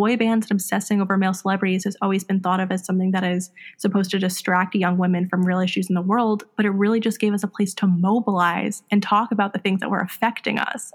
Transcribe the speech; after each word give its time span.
boy 0.00 0.16
bands 0.16 0.46
and 0.46 0.52
obsessing 0.52 1.02
over 1.02 1.18
male 1.18 1.34
celebrities 1.34 1.84
has 1.84 1.94
always 2.00 2.24
been 2.24 2.40
thought 2.40 2.58
of 2.58 2.72
as 2.72 2.82
something 2.86 3.10
that 3.10 3.22
is 3.22 3.50
supposed 3.76 4.10
to 4.10 4.18
distract 4.18 4.74
young 4.74 4.96
women 4.96 5.28
from 5.28 5.44
real 5.44 5.60
issues 5.60 5.90
in 5.90 5.94
the 5.94 6.00
world, 6.00 6.44
but 6.56 6.64
it 6.64 6.70
really 6.70 6.98
just 6.98 7.20
gave 7.20 7.34
us 7.34 7.42
a 7.42 7.46
place 7.46 7.74
to 7.74 7.86
mobilize 7.86 8.82
and 8.90 9.02
talk 9.02 9.30
about 9.30 9.52
the 9.52 9.58
things 9.58 9.78
that 9.80 9.90
were 9.90 10.00
affecting 10.00 10.58
us. 10.58 10.90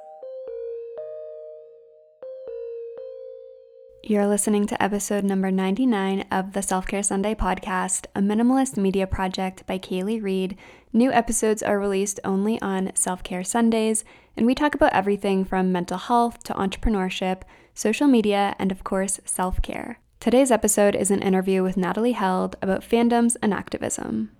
You're 4.02 4.26
listening 4.26 4.65
to 4.68 4.83
episode 4.83 5.24
number 5.24 5.52
99 5.52 6.26
of 6.32 6.54
the 6.54 6.64
Self 6.64 6.88
Care 6.88 7.04
Sunday 7.04 7.36
podcast, 7.36 8.08
a 8.16 8.22
minimalist 8.22 8.76
media 8.76 9.06
project 9.06 9.68
by 9.68 9.78
Kaylee 9.78 10.22
Reed. 10.22 10.58
New 10.92 11.12
episodes 11.12 11.62
are 11.62 11.80
released 11.80 12.20
only 12.24 12.60
on 12.60 12.92
Self 12.96 13.22
Care 13.22 13.44
Sundays, 13.44 14.04
and 14.36 14.48
we 14.48 14.56
talk 14.56 14.74
about 14.74 14.94
everything 14.94 15.46
from 15.46 15.72
mental 15.72 16.00
health 16.00 16.42
to 16.46 16.54
entrepreneurship, 16.54 17.44
social 17.76 18.07
media, 18.07 18.55
and 18.57 18.71
of 18.71 18.84
course, 18.84 19.20
self 19.26 19.62
care. 19.62 20.00
Today's 20.20 20.50
episode 20.50 20.95
is 20.95 21.12
an 21.12 21.22
interview 21.22 21.62
with 21.62 21.77
Natalie 21.77 22.13
Held 22.13 22.55
about 22.62 22.82
fandoms 22.82 23.36
and 23.44 23.54
activism. 23.54 24.32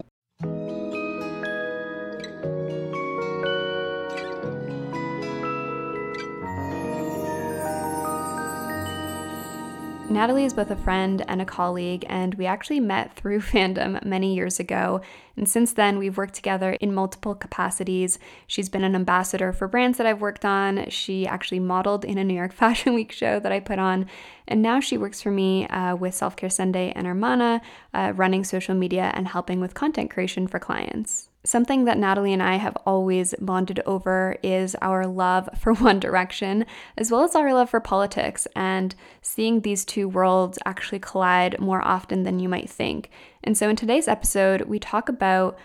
Natalie 10.08 10.45
is 10.45 10.54
both 10.54 10.70
a 10.70 10.76
friend 10.76 11.26
and 11.27 11.41
a 11.41 11.45
colleague, 11.45 12.05
and 12.08 12.36
we 12.36 12.45
actually 12.45 12.80
met 12.80 13.16
through 13.16 13.40
fandom 13.41 14.04
many 14.05 14.36
years 14.36 14.59
ago. 14.59 15.02
And 15.36 15.50
since 15.50 15.73
then, 15.73 15.98
we've 15.98 16.16
worked 16.16 16.36
together 16.36 16.73
in 16.73 16.94
multiple 16.94 17.34
capacities. 17.34 18.20
She's 18.45 18.70
been 18.70 18.84
an 18.84 18.94
ambassador 18.94 19.52
for 19.52 19.68
brands 19.68 19.98
that 19.98 20.05
I've 20.05 20.22
worked 20.22 20.45
on. 20.45 20.90
She 20.90 21.26
actually 21.26 21.59
modeled 21.59 22.05
in 22.05 22.20
a 22.20 22.23
New 22.23 22.36
York 22.36 22.54
Fashion 22.62 22.94
Week 22.94 23.12
show 23.12 23.40
that 23.40 23.52
I 23.52 23.59
put 23.59 23.80
on. 23.80 24.05
And 24.48 24.62
now 24.62 24.80
she 24.80 24.98
works 24.98 25.23
for 25.23 25.31
me 25.31 25.68
uh, 25.68 25.95
with 25.95 26.14
Self 26.14 26.36
Care 26.36 26.52
Sunday 26.52 26.94
and 26.95 27.08
Hermana, 27.08 27.62
uh, 27.94 28.14
running 28.16 28.44
social 28.44 28.76
media 28.76 29.11
and 29.16 29.28
helping 29.28 29.59
with 29.59 29.73
content 29.73 30.11
creation 30.11 30.45
for 30.45 30.59
clients. 30.59 31.30
Something 31.46 31.86
that 31.86 32.00
Natalie 32.00 32.34
and 32.34 32.42
I 32.42 32.56
have 32.56 32.76
always 32.88 33.36
bonded 33.40 33.80
over 33.86 34.36
is 34.42 34.76
our 34.82 35.06
love 35.06 35.48
for 35.60 35.74
One 35.76 36.00
Direction, 36.00 36.66
as 36.98 37.12
well 37.12 37.24
as 37.24 37.36
our 37.36 37.54
love 37.54 37.70
for 37.70 37.80
politics, 37.80 38.48
and 38.56 38.96
seeing 39.22 39.62
these 39.62 39.86
two 39.86 40.10
worlds 40.10 40.58
actually 40.66 40.98
collide 40.98 41.60
more 41.60 41.84
often 41.84 42.23
than 42.23 42.40
you 42.40 42.50
might 42.50 42.68
think. 42.68 43.12
And 43.44 43.56
so, 43.56 43.70
in 43.70 43.76
today's 43.76 44.08
episode, 44.08 44.64
we 44.64 44.80
talk 44.80 45.08
about 45.08 45.56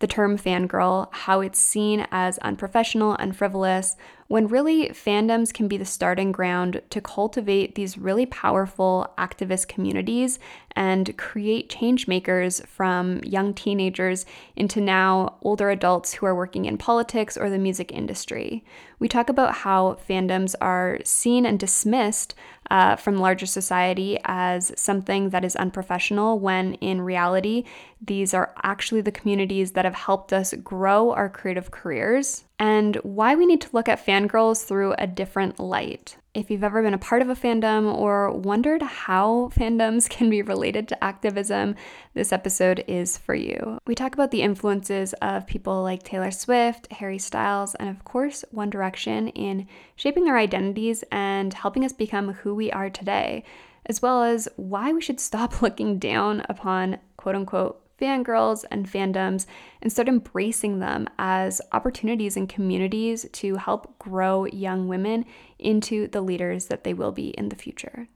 the 0.00 0.06
term 0.06 0.38
fangirl, 0.38 1.08
how 1.12 1.40
it's 1.40 1.58
seen 1.58 2.06
as 2.10 2.38
unprofessional 2.38 3.14
and 3.14 3.36
frivolous, 3.36 3.96
when 4.28 4.46
really 4.46 4.90
fandoms 4.90 5.52
can 5.52 5.66
be 5.68 5.76
the 5.78 5.84
starting 5.84 6.30
ground 6.30 6.82
to 6.90 7.00
cultivate 7.00 7.74
these 7.74 7.98
really 7.98 8.26
powerful 8.26 9.12
activist 9.16 9.66
communities 9.68 10.38
and 10.76 11.16
create 11.16 11.70
change 11.70 12.06
makers 12.06 12.60
from 12.66 13.20
young 13.24 13.54
teenagers 13.54 14.26
into 14.54 14.80
now 14.80 15.34
older 15.42 15.70
adults 15.70 16.14
who 16.14 16.26
are 16.26 16.34
working 16.34 16.66
in 16.66 16.76
politics 16.76 17.36
or 17.36 17.48
the 17.48 17.58
music 17.58 17.90
industry. 17.90 18.62
We 18.98 19.08
talk 19.08 19.28
about 19.30 19.54
how 19.54 19.96
fandoms 20.08 20.54
are 20.60 20.98
seen 21.04 21.46
and 21.46 21.58
dismissed 21.58 22.34
uh, 22.70 22.96
from 22.96 23.16
larger 23.16 23.46
society 23.46 24.18
as 24.24 24.72
something 24.76 25.30
that 25.30 25.44
is 25.44 25.56
unprofessional, 25.56 26.38
when 26.38 26.74
in 26.74 27.00
reality, 27.00 27.64
these 28.00 28.34
are 28.34 28.54
actually 28.62 29.00
the 29.00 29.12
communities 29.12 29.72
that 29.72 29.84
have 29.84 29.94
helped 29.94 30.32
us 30.32 30.54
grow 30.62 31.12
our 31.12 31.28
creative 31.28 31.70
careers, 31.70 32.44
and 32.58 32.96
why 32.96 33.34
we 33.36 33.46
need 33.46 33.60
to 33.60 33.68
look 33.72 33.88
at 33.88 34.04
fangirls 34.04 34.64
through 34.64 34.94
a 34.98 35.06
different 35.06 35.60
light. 35.60 36.16
If 36.34 36.50
you've 36.50 36.64
ever 36.64 36.82
been 36.82 36.94
a 36.94 36.98
part 36.98 37.22
of 37.22 37.28
a 37.28 37.34
fandom 37.34 37.92
or 37.92 38.32
wondered 38.32 38.82
how 38.82 39.50
fandoms 39.54 40.08
can 40.10 40.28
be 40.28 40.42
related 40.42 40.88
to 40.88 41.04
activism, 41.04 41.76
this 42.14 42.32
episode 42.32 42.84
is 42.88 43.16
for 43.16 43.34
you. 43.34 43.78
We 43.86 43.94
talk 43.94 44.14
about 44.14 44.30
the 44.30 44.42
influences 44.42 45.14
of 45.14 45.46
people 45.46 45.82
like 45.82 46.02
Taylor 46.02 46.30
Swift, 46.30 46.92
Harry 46.92 47.18
Styles, 47.18 47.74
and 47.76 47.88
of 47.88 48.04
course, 48.04 48.44
One 48.50 48.70
Direction 48.70 49.28
in 49.28 49.66
shaping 49.94 50.28
our 50.28 50.38
identities 50.38 51.04
and 51.12 51.54
helping 51.54 51.84
us 51.84 51.92
become 51.92 52.32
who 52.32 52.54
we 52.54 52.72
are 52.72 52.90
today, 52.90 53.44
as 53.86 54.02
well 54.02 54.22
as 54.24 54.48
why 54.56 54.92
we 54.92 55.00
should 55.00 55.20
stop 55.20 55.62
looking 55.62 55.98
down 55.98 56.44
upon 56.48 56.98
quote 57.16 57.36
unquote 57.36 57.87
fangirls 58.00 58.64
and 58.70 58.90
fandoms 58.90 59.46
and 59.82 59.92
start 59.92 60.08
embracing 60.08 60.78
them 60.78 61.08
as 61.18 61.60
opportunities 61.72 62.36
and 62.36 62.48
communities 62.48 63.26
to 63.32 63.56
help 63.56 63.98
grow 63.98 64.44
young 64.46 64.88
women 64.88 65.24
into 65.58 66.08
the 66.08 66.20
leaders 66.20 66.66
that 66.66 66.84
they 66.84 66.94
will 66.94 67.12
be 67.12 67.28
in 67.28 67.48
the 67.48 67.56
future. 67.56 68.08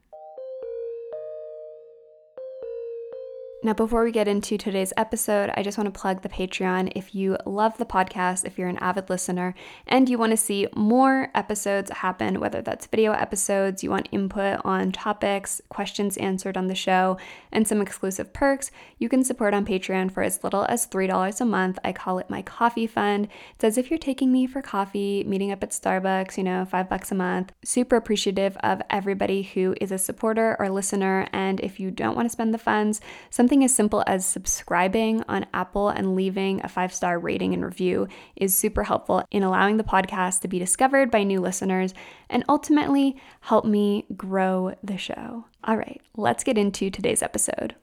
Now, 3.64 3.74
before 3.74 4.02
we 4.02 4.10
get 4.10 4.26
into 4.26 4.58
today's 4.58 4.92
episode, 4.96 5.52
I 5.56 5.62
just 5.62 5.78
want 5.78 5.86
to 5.86 6.00
plug 6.00 6.22
the 6.22 6.28
Patreon. 6.28 6.90
If 6.96 7.14
you 7.14 7.36
love 7.46 7.78
the 7.78 7.86
podcast, 7.86 8.44
if 8.44 8.58
you're 8.58 8.66
an 8.66 8.78
avid 8.78 9.08
listener, 9.08 9.54
and 9.86 10.08
you 10.08 10.18
want 10.18 10.30
to 10.32 10.36
see 10.36 10.66
more 10.74 11.28
episodes 11.32 11.88
happen, 11.92 12.40
whether 12.40 12.60
that's 12.60 12.86
video 12.86 13.12
episodes, 13.12 13.84
you 13.84 13.90
want 13.90 14.08
input 14.10 14.60
on 14.64 14.90
topics, 14.90 15.60
questions 15.68 16.16
answered 16.16 16.56
on 16.56 16.66
the 16.66 16.74
show, 16.74 17.18
and 17.52 17.68
some 17.68 17.80
exclusive 17.80 18.32
perks, 18.32 18.72
you 18.98 19.08
can 19.08 19.22
support 19.22 19.54
on 19.54 19.64
Patreon 19.64 20.10
for 20.10 20.24
as 20.24 20.42
little 20.42 20.64
as 20.64 20.88
$3 20.88 21.40
a 21.40 21.44
month. 21.44 21.78
I 21.84 21.92
call 21.92 22.18
it 22.18 22.28
my 22.28 22.42
coffee 22.42 22.88
fund. 22.88 23.28
It's 23.54 23.62
as 23.62 23.78
if 23.78 23.90
you're 23.90 23.98
taking 23.98 24.32
me 24.32 24.48
for 24.48 24.60
coffee, 24.60 25.22
meeting 25.22 25.52
up 25.52 25.62
at 25.62 25.70
Starbucks, 25.70 26.36
you 26.36 26.42
know, 26.42 26.64
five 26.64 26.88
bucks 26.88 27.12
a 27.12 27.14
month. 27.14 27.52
Super 27.64 27.94
appreciative 27.94 28.56
of 28.64 28.82
everybody 28.90 29.42
who 29.42 29.76
is 29.80 29.92
a 29.92 29.98
supporter 29.98 30.56
or 30.58 30.68
listener. 30.68 31.28
And 31.32 31.60
if 31.60 31.78
you 31.78 31.92
don't 31.92 32.16
want 32.16 32.26
to 32.26 32.32
spend 32.32 32.52
the 32.52 32.58
funds, 32.58 33.00
something 33.30 33.51
Something 33.52 33.64
as 33.64 33.74
simple 33.74 34.02
as 34.06 34.24
subscribing 34.24 35.22
on 35.28 35.44
Apple 35.52 35.90
and 35.90 36.16
leaving 36.16 36.62
a 36.64 36.70
five 36.70 36.90
star 36.90 37.18
rating 37.18 37.52
and 37.52 37.62
review 37.62 38.08
is 38.34 38.54
super 38.54 38.82
helpful 38.82 39.24
in 39.30 39.42
allowing 39.42 39.76
the 39.76 39.84
podcast 39.84 40.40
to 40.40 40.48
be 40.48 40.58
discovered 40.58 41.10
by 41.10 41.22
new 41.22 41.38
listeners 41.38 41.92
and 42.30 42.46
ultimately 42.48 43.20
help 43.42 43.66
me 43.66 44.06
grow 44.16 44.74
the 44.82 44.96
show. 44.96 45.44
All 45.64 45.76
right, 45.76 46.00
let's 46.16 46.44
get 46.44 46.56
into 46.56 46.88
today's 46.88 47.22
episode. 47.22 47.74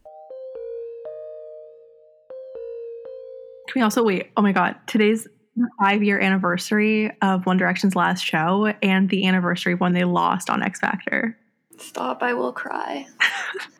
Can 3.67 3.75
we 3.75 3.81
also 3.83 4.01
wait? 4.01 4.31
Oh 4.35 4.41
my 4.41 4.53
God, 4.53 4.75
today's 4.87 5.27
five 5.79 6.01
year 6.01 6.19
anniversary 6.19 7.11
of 7.21 7.45
One 7.45 7.57
Direction's 7.57 7.95
last 7.95 8.25
show 8.25 8.73
and 8.81 9.07
the 9.07 9.27
anniversary 9.27 9.75
when 9.75 9.93
they 9.93 10.03
lost 10.03 10.49
on 10.49 10.63
X 10.63 10.79
Factor. 10.79 11.37
Stop, 11.77 12.23
I 12.23 12.33
will 12.33 12.53
cry. 12.53 13.05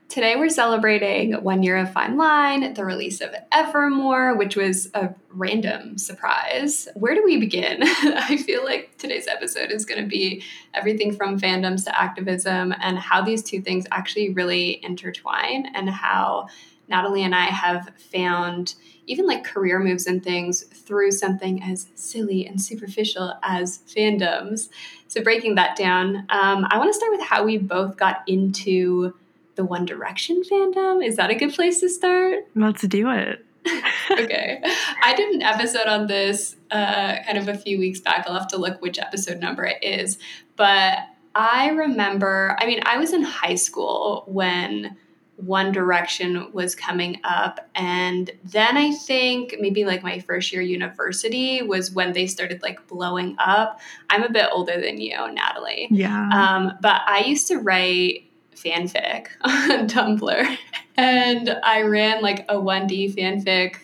Today 0.10 0.36
we're 0.36 0.50
celebrating 0.50 1.34
one 1.44 1.62
year 1.62 1.78
of 1.78 1.94
Fine 1.94 2.18
Line, 2.18 2.74
the 2.74 2.84
release 2.84 3.22
of 3.22 3.30
Evermore, 3.52 4.36
which 4.36 4.56
was 4.56 4.90
a 4.96 5.14
random 5.30 6.00
surprise. 6.00 6.88
Where 6.96 7.14
do 7.14 7.24
we 7.24 7.38
begin? 7.38 7.84
I 7.84 8.38
feel 8.38 8.66
like 8.66 8.98
today's 8.98 9.28
episode 9.28 9.70
is 9.70 9.86
going 9.86 10.02
to 10.02 10.10
be 10.10 10.44
everything 10.74 11.16
from 11.16 11.40
fandoms 11.40 11.86
to 11.86 12.02
activism 12.02 12.74
and 12.82 12.98
how 12.98 13.22
these 13.22 13.44
two 13.44 13.62
things 13.62 13.86
actually 13.92 14.32
really 14.32 14.84
intertwine 14.84 15.68
and 15.76 15.88
how 15.88 16.48
Natalie 16.88 17.24
and 17.24 17.36
I 17.36 17.46
have 17.46 17.92
found 18.12 18.74
even 19.06 19.28
like 19.28 19.44
career 19.44 19.78
moves 19.78 20.08
and 20.08 20.24
things 20.24 20.64
through 20.64 21.12
something 21.12 21.62
as 21.62 21.86
silly 21.94 22.48
and 22.48 22.60
superficial 22.60 23.36
as 23.44 23.82
fandoms. 23.88 24.70
So, 25.08 25.22
breaking 25.22 25.54
that 25.56 25.78
down, 25.78 26.26
um, 26.30 26.66
I 26.72 26.80
want 26.80 26.90
to 26.92 26.98
start 26.98 27.12
with 27.12 27.22
how 27.22 27.44
we 27.44 27.60
both 27.60 27.96
got 27.96 28.24
into 28.26 29.14
the 29.60 29.66
One 29.66 29.86
Direction 29.86 30.42
fandom? 30.50 31.06
Is 31.06 31.18
that 31.18 31.30
a 31.32 31.36
good 31.36 31.54
place 31.54 31.82
to 31.82 31.90
start? 31.90 32.48
Let's 32.56 32.82
do 32.84 33.10
it. 33.10 33.46
okay. 34.12 34.64
I 35.04 35.14
did 35.14 35.36
an 35.36 35.42
episode 35.42 35.86
on 35.86 36.08
this 36.08 36.56
uh, 36.72 37.18
kind 37.26 37.38
of 37.38 37.50
a 37.50 37.58
few 37.58 37.78
weeks 37.78 38.00
back. 38.00 38.26
I'll 38.26 38.40
have 38.40 38.48
to 38.48 38.58
look 38.58 38.82
which 38.82 38.98
episode 38.98 39.42
number 39.42 39.66
it 39.66 39.84
is. 39.84 40.18
But 40.56 41.00
I 41.36 41.72
remember, 41.72 42.56
I 42.58 42.68
mean, 42.68 42.80
I 42.86 43.00
was 43.00 43.12
in 43.12 43.22
high 43.22 43.56
school 43.56 44.24
when 44.28 44.96
One 45.36 45.74
Direction 45.74 46.54
was 46.54 46.74
coming 46.74 47.20
up. 47.26 47.70
And 47.76 48.32
then 48.46 48.78
I 48.78 48.94
think 48.94 49.58
maybe 49.60 49.84
like 49.84 50.04
my 50.04 50.20
first 50.20 50.54
year 50.54 50.62
university 50.62 51.62
was 51.62 51.92
when 51.92 52.14
they 52.14 52.28
started 52.28 52.62
like 52.62 52.88
blowing 52.88 53.36
up. 53.40 53.82
I'm 54.10 54.24
a 54.24 54.30
bit 54.30 54.48
older 54.54 54.80
than 54.80 55.02
you, 55.02 55.18
Natalie. 55.34 55.90
Yeah. 55.92 56.30
Um, 56.32 56.78
but 56.80 57.02
I 57.06 57.26
used 57.26 57.50
to 57.50 57.58
write 57.58 58.29
fanfic 58.64 59.28
on 59.42 59.88
Tumblr. 59.88 60.58
And 60.98 61.60
I 61.64 61.82
ran 61.82 62.22
like 62.22 62.46
a 62.50 62.56
1D 62.56 63.16
fanfic 63.16 63.78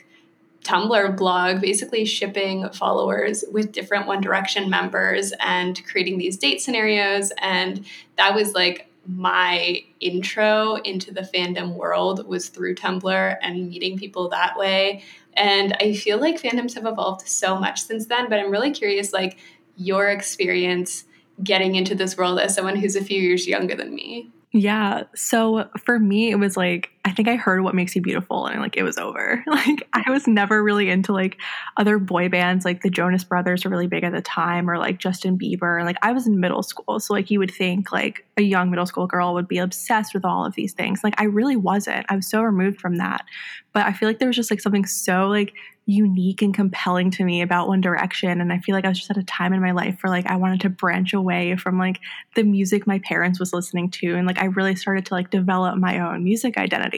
Tumblr 0.63 1.16
blog, 1.16 1.62
basically 1.62 2.06
shipping 2.06 2.68
followers 2.69 3.45
with 3.51 3.72
different 3.72 4.07
One 4.07 4.19
Direction 4.19 4.69
members 4.69 5.31
and 5.39 5.80
creating 5.86 6.18
these 6.18 6.38
date 6.38 6.60
scenarios. 6.60 7.31
And 7.39 7.86
that 8.18 8.33
was 8.33 8.54
like 8.54 8.89
my 9.07 9.83
intro 10.00 10.75
into 10.77 11.13
the 11.13 11.22
fandom 11.22 11.75
world 11.75 12.27
was 12.27 12.50
through 12.50 12.75
Tumblr 12.75 13.38
and 13.42 13.69
meeting 13.69 13.98
people 13.98 14.30
that 14.30 14.57
way. 14.57 15.04
And 15.33 15.75
I 15.80 15.94
feel 15.94 16.19
like 16.19 16.42
fandoms 16.42 16.74
have 16.74 16.86
evolved 16.88 17.27
so 17.27 17.60
much 17.60 17.83
since 17.83 18.07
then, 18.07 18.27
but 18.30 18.39
I'm 18.39 18.51
really 18.51 18.72
curious 18.72 19.13
like 19.13 19.38
your 19.75 20.10
experience 20.10 21.04
getting 21.44 21.75
into 21.75 21.94
this 21.95 22.18
world 22.18 22.39
as 22.39 22.56
someone 22.56 22.77
who's 22.77 22.95
a 22.95 23.04
few 23.04 23.22
years 23.22 23.48
younger 23.48 23.75
than 23.75 23.94
me. 23.94 24.31
Yeah. 24.56 25.04
So 25.16 25.69
for 25.84 26.00
me, 26.00 26.31
it 26.31 26.36
was 26.36 26.56
like, 26.56 26.90
I 27.06 27.12
think 27.12 27.28
I 27.28 27.36
heard 27.36 27.62
What 27.62 27.75
Makes 27.75 27.96
You 27.96 28.02
Beautiful 28.02 28.48
and 28.48 28.60
like 28.60 28.75
it 28.75 28.84
was 28.84 28.98
over. 28.98 29.44
Like 29.56 29.88
I 29.94 30.12
was 30.12 30.28
never 30.28 30.62
really 30.62 30.90
into 30.90 31.13
like 31.13 31.38
other 31.78 31.98
boy 31.98 32.30
bands. 32.30 32.66
Like 32.66 32.81
the 32.81 32.90
Jonas 32.90 33.24
Brothers 33.24 33.63
were 33.63 33.72
really 33.72 33.88
big 33.88 34.04
at 34.04 34.12
the 34.12 34.22
time 34.22 34.69
or 34.69 34.78
like 34.78 35.00
Justin 35.00 35.38
Bieber. 35.38 35.84
Like 35.84 35.98
I 36.02 36.12
was 36.12 36.28
in 36.28 36.40
middle 36.40 36.62
school. 36.62 37.00
So 37.00 37.13
like 37.13 37.31
you 37.31 37.40
would 37.40 37.52
think 37.52 37.92
like 37.92 38.25
a 38.38 38.42
young 38.42 38.69
middle 38.69 38.86
school 38.86 39.07
girl 39.07 39.34
would 39.34 39.48
be 39.48 39.60
obsessed 39.60 40.13
with 40.13 40.25
all 40.25 40.46
of 40.46 40.56
these 40.56 40.74
things. 40.74 41.04
Like 41.04 41.19
I 41.19 41.25
really 41.25 41.56
wasn't. 41.56 42.06
I 42.10 42.16
was 42.16 42.28
so 42.28 42.42
removed 42.42 42.81
from 42.81 42.98
that. 42.98 43.24
But 43.72 43.86
I 43.86 43.94
feel 43.94 44.10
like 44.10 44.19
there 44.19 44.28
was 44.28 44.36
just 44.36 44.51
like 44.51 44.62
something 44.62 44.86
so 44.86 45.28
like 45.28 45.54
unique 45.86 46.42
and 46.42 46.54
compelling 46.54 47.12
to 47.12 47.24
me 47.24 47.42
about 47.42 47.68
One 47.68 47.81
Direction. 47.81 48.42
And 48.42 48.51
I 48.51 48.60
feel 48.60 48.74
like 48.74 48.86
I 48.86 48.90
was 48.90 48.98
just 48.98 49.12
at 49.12 49.18
a 49.18 49.24
time 49.24 49.54
in 49.54 49.62
my 49.62 49.72
life 49.72 50.00
where 50.01 50.10
like 50.10 50.25
I 50.25 50.36
wanted 50.36 50.62
to 50.62 50.69
branch 50.69 51.13
away 51.13 51.56
from 51.58 51.78
like 51.78 52.00
the 52.36 52.44
music 52.44 52.88
my 52.88 53.00
parents 53.00 53.40
was 53.40 53.54
listening 53.54 53.92
to. 53.92 54.16
And 54.16 54.25
like 54.25 54.42
I 54.42 54.46
really 54.46 54.75
started 54.75 55.06
to 55.08 55.13
like 55.13 55.30
develop 55.30 55.78
my 55.78 56.00
own 56.00 56.24
music 56.24 56.58
identity. 56.58 56.95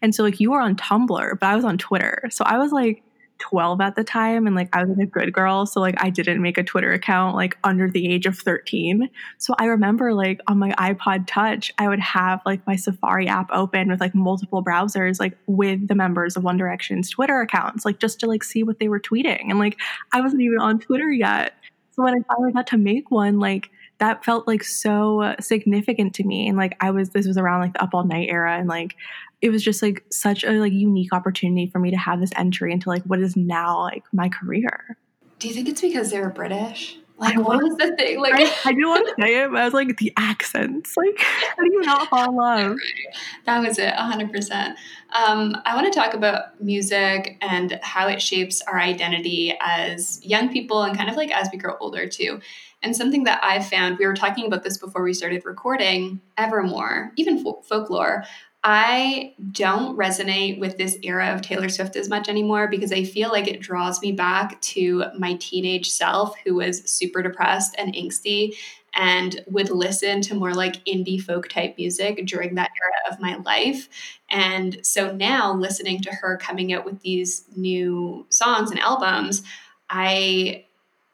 And 0.00 0.14
so 0.14 0.22
like 0.22 0.40
you 0.40 0.50
were 0.50 0.60
on 0.60 0.76
Tumblr, 0.76 1.38
but 1.38 1.46
I 1.46 1.56
was 1.56 1.64
on 1.64 1.78
Twitter. 1.78 2.28
So 2.30 2.44
I 2.44 2.58
was 2.58 2.72
like 2.72 3.02
12 3.42 3.80
at 3.80 3.96
the 3.96 4.04
time 4.04 4.46
and 4.46 4.54
like 4.54 4.68
I 4.72 4.84
was 4.84 4.96
a 4.98 5.06
good 5.06 5.32
girl 5.32 5.66
so 5.66 5.80
like 5.80 5.96
I 5.98 6.10
didn't 6.10 6.40
make 6.40 6.58
a 6.58 6.62
Twitter 6.62 6.92
account 6.92 7.34
like 7.34 7.58
under 7.64 7.90
the 7.90 8.08
age 8.08 8.24
of 8.24 8.38
13. 8.38 9.10
So 9.38 9.54
I 9.58 9.66
remember 9.66 10.14
like 10.14 10.40
on 10.46 10.58
my 10.58 10.70
iPod 10.72 11.26
touch 11.26 11.72
I 11.76 11.88
would 11.88 11.98
have 11.98 12.40
like 12.46 12.64
my 12.66 12.76
Safari 12.76 13.26
app 13.26 13.50
open 13.52 13.90
with 13.90 14.00
like 14.00 14.14
multiple 14.14 14.64
browsers 14.64 15.18
like 15.18 15.36
with 15.46 15.88
the 15.88 15.94
members 15.96 16.36
of 16.36 16.44
One 16.44 16.56
Direction's 16.56 17.10
Twitter 17.10 17.40
accounts 17.40 17.84
like 17.84 17.98
just 17.98 18.20
to 18.20 18.26
like 18.26 18.44
see 18.44 18.62
what 18.62 18.78
they 18.78 18.88
were 18.88 19.00
tweeting 19.00 19.50
and 19.50 19.58
like 19.58 19.78
I 20.12 20.20
wasn't 20.20 20.42
even 20.42 20.58
on 20.58 20.78
Twitter 20.78 21.10
yet. 21.10 21.54
So 21.90 22.04
when 22.04 22.14
I 22.14 22.20
finally 22.32 22.52
got 22.52 22.68
to 22.68 22.78
make 22.78 23.10
one 23.10 23.40
like 23.40 23.70
that 23.98 24.24
felt 24.24 24.48
like 24.48 24.64
so 24.64 25.34
significant 25.38 26.14
to 26.14 26.24
me 26.24 26.48
and 26.48 26.58
like 26.58 26.76
i 26.80 26.90
was 26.90 27.10
this 27.10 27.24
was 27.24 27.38
around 27.38 27.60
like 27.60 27.72
the 27.74 27.82
up 27.82 27.90
all 27.94 28.04
night 28.04 28.28
era 28.28 28.58
and 28.58 28.66
like 28.66 28.96
it 29.42 29.50
was 29.50 29.62
just 29.62 29.82
like 29.82 30.04
such 30.10 30.44
a 30.44 30.52
like 30.52 30.72
unique 30.72 31.12
opportunity 31.12 31.66
for 31.66 31.80
me 31.80 31.90
to 31.90 31.96
have 31.96 32.20
this 32.20 32.30
entry 32.36 32.72
into 32.72 32.88
like 32.88 33.02
what 33.02 33.20
is 33.20 33.36
now 33.36 33.80
like 33.80 34.04
my 34.12 34.28
career. 34.28 34.96
Do 35.40 35.48
you 35.48 35.54
think 35.54 35.68
it's 35.68 35.80
because 35.80 36.10
they 36.10 36.20
were 36.20 36.30
British? 36.30 36.96
Like, 37.18 37.38
what 37.38 37.62
was 37.62 37.76
the 37.76 37.94
thing? 37.96 38.20
Like, 38.20 38.34
I, 38.34 38.52
I 38.64 38.72
didn't 38.72 38.88
want 38.88 39.06
to 39.06 39.22
say 39.22 39.42
it, 39.44 39.50
but 39.50 39.60
I 39.60 39.64
was 39.64 39.74
like, 39.74 39.96
the 39.98 40.12
accents. 40.16 40.96
Like, 40.96 41.18
how 41.20 41.62
do 41.62 41.72
you 41.72 41.82
not 41.82 42.08
fall 42.08 42.30
in 42.30 42.36
love? 42.36 42.76
That 43.44 43.60
was 43.60 43.78
it, 43.78 43.92
100%. 43.94 44.74
Um, 45.12 45.56
I 45.64 45.74
want 45.74 45.92
to 45.92 45.98
talk 45.98 46.14
about 46.14 46.60
music 46.60 47.38
and 47.40 47.78
how 47.82 48.08
it 48.08 48.22
shapes 48.22 48.60
our 48.62 48.78
identity 48.78 49.56
as 49.60 50.24
young 50.24 50.52
people 50.52 50.82
and 50.82 50.96
kind 50.96 51.10
of 51.10 51.16
like 51.16 51.30
as 51.30 51.48
we 51.52 51.58
grow 51.58 51.76
older 51.80 52.08
too. 52.08 52.40
And 52.82 52.96
something 52.96 53.24
that 53.24 53.40
I've 53.42 53.66
found, 53.66 53.98
we 53.98 54.06
were 54.06 54.14
talking 54.14 54.46
about 54.46 54.64
this 54.64 54.78
before 54.78 55.02
we 55.02 55.14
started 55.14 55.44
recording, 55.44 56.20
Evermore, 56.36 57.12
even 57.16 57.44
folklore, 57.62 58.24
I 58.64 59.34
don't 59.50 59.96
resonate 59.96 60.60
with 60.60 60.78
this 60.78 60.96
era 61.02 61.34
of 61.34 61.42
Taylor 61.42 61.68
Swift 61.68 61.96
as 61.96 62.08
much 62.08 62.28
anymore 62.28 62.68
because 62.68 62.92
I 62.92 63.02
feel 63.02 63.30
like 63.30 63.48
it 63.48 63.60
draws 63.60 64.00
me 64.00 64.12
back 64.12 64.60
to 64.62 65.04
my 65.18 65.34
teenage 65.34 65.90
self 65.90 66.36
who 66.44 66.54
was 66.54 66.82
super 66.84 67.22
depressed 67.22 67.74
and 67.76 67.92
angsty 67.94 68.54
and 68.94 69.40
would 69.48 69.70
listen 69.70 70.20
to 70.20 70.34
more 70.34 70.54
like 70.54 70.84
indie 70.84 71.20
folk 71.20 71.48
type 71.48 71.76
music 71.76 72.24
during 72.26 72.54
that 72.54 72.70
era 72.80 73.12
of 73.12 73.20
my 73.20 73.36
life. 73.36 73.88
And 74.30 74.84
so 74.86 75.10
now 75.12 75.54
listening 75.54 76.00
to 76.02 76.12
her 76.12 76.36
coming 76.36 76.72
out 76.72 76.84
with 76.84 77.00
these 77.00 77.44
new 77.56 78.26
songs 78.28 78.70
and 78.70 78.78
albums, 78.78 79.42
I 79.90 80.66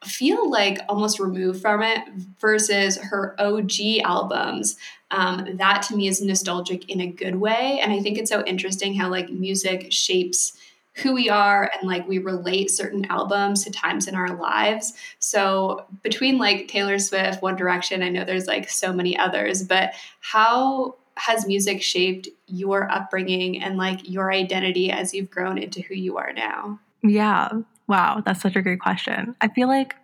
feel 0.03 0.49
like 0.49 0.79
almost 0.87 1.19
removed 1.19 1.61
from 1.61 1.81
it 1.83 1.99
versus 2.39 2.97
her 2.97 3.35
OG 3.39 3.99
albums. 4.03 4.77
Um, 5.11 5.57
that 5.57 5.81
to 5.83 5.95
me 5.95 6.07
is 6.07 6.21
nostalgic 6.21 6.89
in 6.89 7.01
a 7.01 7.07
good 7.07 7.35
way. 7.35 7.79
And 7.81 7.91
I 7.91 7.99
think 7.99 8.17
it's 8.17 8.29
so 8.29 8.43
interesting 8.45 8.93
how 8.93 9.09
like 9.09 9.29
music 9.29 9.87
shapes 9.91 10.53
who 10.93 11.13
we 11.13 11.29
are 11.29 11.71
and 11.73 11.87
like 11.87 12.07
we 12.07 12.17
relate 12.17 12.69
certain 12.69 13.05
albums 13.09 13.63
to 13.63 13.71
times 13.71 14.07
in 14.07 14.15
our 14.15 14.35
lives. 14.35 14.93
So 15.19 15.85
between 16.03 16.37
like 16.37 16.67
Taylor 16.67 16.99
Swift, 16.99 17.41
One 17.41 17.55
Direction, 17.55 18.03
I 18.03 18.09
know 18.09 18.25
there's 18.25 18.47
like 18.47 18.69
so 18.69 18.91
many 18.91 19.17
others, 19.17 19.63
but 19.63 19.93
how 20.19 20.95
has 21.15 21.47
music 21.47 21.81
shaped 21.81 22.27
your 22.47 22.89
upbringing 22.91 23.61
and 23.61 23.77
like 23.77 24.09
your 24.09 24.31
identity 24.31 24.91
as 24.91 25.13
you've 25.13 25.29
grown 25.29 25.57
into 25.57 25.81
who 25.81 25.95
you 25.95 26.17
are 26.17 26.33
now? 26.33 26.79
Yeah. 27.01 27.49
Wow, 27.87 28.21
that's 28.25 28.41
such 28.41 28.55
a 28.55 28.61
great 28.61 28.79
question. 28.79 29.35
I 29.41 29.47
feel 29.47 29.67
like 29.67 29.95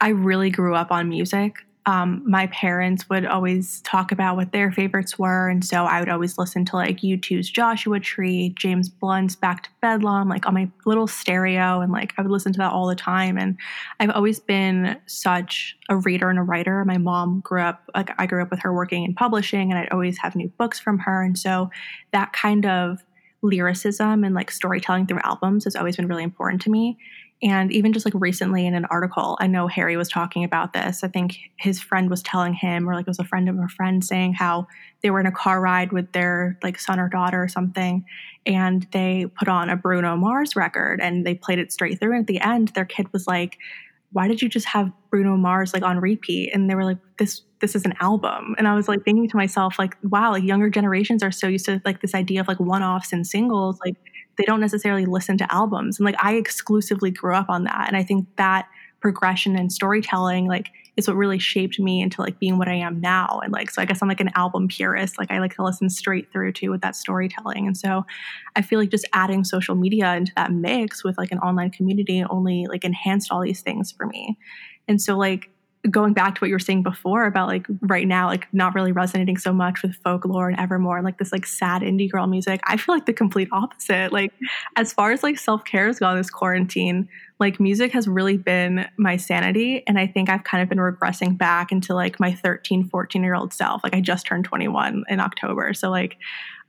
I 0.00 0.10
really 0.10 0.50
grew 0.50 0.74
up 0.74 0.92
on 0.92 1.08
music. 1.08 1.64
Um, 1.88 2.22
my 2.26 2.48
parents 2.48 3.08
would 3.08 3.24
always 3.24 3.80
talk 3.80 4.12
about 4.12 4.36
what 4.36 4.52
their 4.52 4.70
favorites 4.70 5.18
were. 5.18 5.48
And 5.48 5.64
so 5.64 5.84
I 5.84 6.00
would 6.00 6.10
always 6.10 6.36
listen 6.36 6.66
to 6.66 6.76
like 6.76 6.98
U2's 6.98 7.48
Joshua 7.48 7.98
Tree, 7.98 8.52
James 8.58 8.90
Blunt's 8.90 9.34
Back 9.34 9.62
to 9.62 9.70
Bedlam, 9.80 10.28
like 10.28 10.46
on 10.46 10.52
my 10.52 10.70
little 10.84 11.06
stereo. 11.06 11.80
And 11.80 11.90
like 11.90 12.12
I 12.18 12.22
would 12.22 12.30
listen 12.30 12.52
to 12.52 12.58
that 12.58 12.72
all 12.72 12.88
the 12.88 12.94
time. 12.94 13.38
And 13.38 13.56
I've 14.00 14.10
always 14.10 14.38
been 14.38 15.00
such 15.06 15.78
a 15.88 15.96
reader 15.96 16.28
and 16.28 16.38
a 16.38 16.42
writer. 16.42 16.84
My 16.84 16.98
mom 16.98 17.40
grew 17.40 17.62
up, 17.62 17.90
like 17.96 18.10
I 18.18 18.26
grew 18.26 18.42
up 18.42 18.50
with 18.50 18.60
her 18.60 18.74
working 18.74 19.04
in 19.04 19.14
publishing, 19.14 19.70
and 19.70 19.78
I'd 19.78 19.88
always 19.90 20.18
have 20.18 20.36
new 20.36 20.48
books 20.58 20.78
from 20.78 20.98
her. 20.98 21.22
And 21.22 21.38
so 21.38 21.70
that 22.12 22.34
kind 22.34 22.66
of 22.66 23.02
lyricism 23.40 24.24
and 24.24 24.34
like 24.34 24.50
storytelling 24.50 25.06
through 25.06 25.20
albums 25.24 25.64
has 25.64 25.74
always 25.74 25.96
been 25.96 26.06
really 26.06 26.24
important 26.24 26.60
to 26.62 26.70
me. 26.70 26.98
And 27.40 27.70
even 27.72 27.92
just 27.92 28.04
like 28.04 28.14
recently 28.16 28.66
in 28.66 28.74
an 28.74 28.84
article, 28.86 29.36
I 29.40 29.46
know 29.46 29.68
Harry 29.68 29.96
was 29.96 30.08
talking 30.08 30.42
about 30.42 30.72
this. 30.72 31.04
I 31.04 31.08
think 31.08 31.38
his 31.56 31.80
friend 31.80 32.10
was 32.10 32.22
telling 32.22 32.52
him, 32.52 32.88
or 32.88 32.94
like 32.94 33.06
it 33.06 33.10
was 33.10 33.20
a 33.20 33.24
friend 33.24 33.48
of 33.48 33.56
a 33.56 33.68
friend 33.68 34.04
saying 34.04 34.34
how 34.34 34.66
they 35.02 35.10
were 35.10 35.20
in 35.20 35.26
a 35.26 35.32
car 35.32 35.60
ride 35.60 35.92
with 35.92 36.10
their 36.12 36.58
like 36.62 36.80
son 36.80 36.98
or 36.98 37.08
daughter 37.08 37.40
or 37.40 37.48
something. 37.48 38.04
And 38.44 38.88
they 38.92 39.26
put 39.38 39.46
on 39.46 39.70
a 39.70 39.76
Bruno 39.76 40.16
Mars 40.16 40.56
record 40.56 41.00
and 41.00 41.24
they 41.24 41.34
played 41.34 41.60
it 41.60 41.70
straight 41.70 42.00
through. 42.00 42.12
And 42.12 42.20
at 42.22 42.26
the 42.26 42.40
end, 42.40 42.68
their 42.68 42.84
kid 42.84 43.12
was 43.12 43.28
like, 43.28 43.58
why 44.10 44.26
did 44.26 44.42
you 44.42 44.48
just 44.48 44.66
have 44.66 44.90
Bruno 45.10 45.36
Mars 45.36 45.72
like 45.72 45.82
on 45.82 46.00
repeat? 46.00 46.52
And 46.52 46.68
they 46.68 46.74
were 46.74 46.84
like, 46.84 46.98
this 47.18 47.42
this 47.60 47.74
is 47.74 47.84
an 47.84 47.94
album. 48.00 48.54
And 48.56 48.68
I 48.68 48.74
was 48.74 48.88
like 48.88 49.04
thinking 49.04 49.28
to 49.28 49.36
myself, 49.36 49.78
like, 49.78 49.96
wow, 50.04 50.30
like 50.32 50.44
younger 50.44 50.70
generations 50.70 51.22
are 51.22 51.32
so 51.32 51.48
used 51.48 51.64
to 51.66 51.80
like 51.84 52.00
this 52.00 52.14
idea 52.14 52.40
of 52.40 52.48
like 52.48 52.60
one-offs 52.60 53.12
and 53.12 53.26
singles. 53.26 53.78
Like 53.84 53.96
they 54.38 54.44
don't 54.44 54.60
necessarily 54.60 55.04
listen 55.04 55.36
to 55.38 55.52
albums. 55.52 55.98
And 55.98 56.06
like 56.06 56.16
I 56.22 56.34
exclusively 56.34 57.10
grew 57.10 57.34
up 57.34 57.50
on 57.50 57.64
that. 57.64 57.84
And 57.88 57.96
I 57.96 58.02
think 58.02 58.26
that 58.36 58.66
progression 59.00 59.56
and 59.56 59.72
storytelling 59.72 60.46
like 60.46 60.70
is 60.96 61.06
what 61.06 61.16
really 61.16 61.38
shaped 61.38 61.78
me 61.78 62.02
into 62.02 62.20
like 62.20 62.40
being 62.40 62.58
what 62.58 62.66
I 62.66 62.74
am 62.74 63.00
now. 63.00 63.40
And 63.44 63.52
like 63.52 63.70
so 63.70 63.80
I 63.80 63.84
guess 63.84 64.02
I'm 64.02 64.08
like 64.08 64.20
an 64.20 64.32
album 64.34 64.66
purist. 64.66 65.18
Like 65.18 65.30
I 65.30 65.38
like 65.38 65.54
to 65.54 65.64
listen 65.64 65.90
straight 65.90 66.32
through 66.32 66.52
to 66.54 66.70
with 66.70 66.80
that 66.80 66.96
storytelling. 66.96 67.66
And 67.66 67.76
so 67.76 68.04
I 68.56 68.62
feel 68.62 68.80
like 68.80 68.90
just 68.90 69.06
adding 69.12 69.44
social 69.44 69.76
media 69.76 70.14
into 70.14 70.32
that 70.36 70.52
mix 70.52 71.04
with 71.04 71.18
like 71.18 71.30
an 71.30 71.38
online 71.38 71.70
community 71.70 72.24
only 72.28 72.66
like 72.66 72.84
enhanced 72.84 73.30
all 73.30 73.40
these 73.40 73.60
things 73.60 73.92
for 73.92 74.06
me. 74.06 74.36
And 74.88 75.00
so 75.00 75.16
like 75.16 75.50
going 75.90 76.12
back 76.12 76.34
to 76.34 76.40
what 76.40 76.48
you 76.48 76.54
were 76.54 76.58
saying 76.58 76.82
before 76.82 77.26
about 77.26 77.48
like 77.48 77.66
right 77.82 78.06
now 78.06 78.26
like 78.26 78.46
not 78.52 78.74
really 78.74 78.92
resonating 78.92 79.36
so 79.36 79.52
much 79.52 79.82
with 79.82 79.94
folklore 79.96 80.48
and 80.48 80.58
evermore 80.58 80.96
and 80.96 81.04
like 81.04 81.18
this 81.18 81.32
like 81.32 81.46
sad 81.46 81.82
indie 81.82 82.10
girl 82.10 82.26
music 82.26 82.60
i 82.64 82.76
feel 82.76 82.94
like 82.94 83.06
the 83.06 83.12
complete 83.12 83.48
opposite. 83.52 84.12
Like 84.12 84.32
as 84.76 84.92
far 84.92 85.12
as 85.12 85.22
like 85.22 85.38
self-care 85.38 85.86
has 85.86 85.98
gone 85.98 86.16
this 86.16 86.30
quarantine 86.30 87.08
like 87.40 87.60
music 87.60 87.92
has 87.92 88.08
really 88.08 88.36
been 88.36 88.86
my 88.96 89.16
sanity 89.16 89.82
and 89.86 89.98
i 89.98 90.06
think 90.06 90.28
i've 90.28 90.44
kind 90.44 90.62
of 90.62 90.68
been 90.68 90.78
regressing 90.78 91.36
back 91.36 91.72
into 91.72 91.94
like 91.94 92.18
my 92.18 92.32
13 92.32 92.88
14 92.88 93.22
year 93.22 93.34
old 93.34 93.52
self. 93.52 93.82
Like 93.84 93.94
i 93.94 94.00
just 94.00 94.26
turned 94.26 94.44
21 94.44 95.04
in 95.08 95.20
october 95.20 95.72
so 95.74 95.90
like 95.90 96.16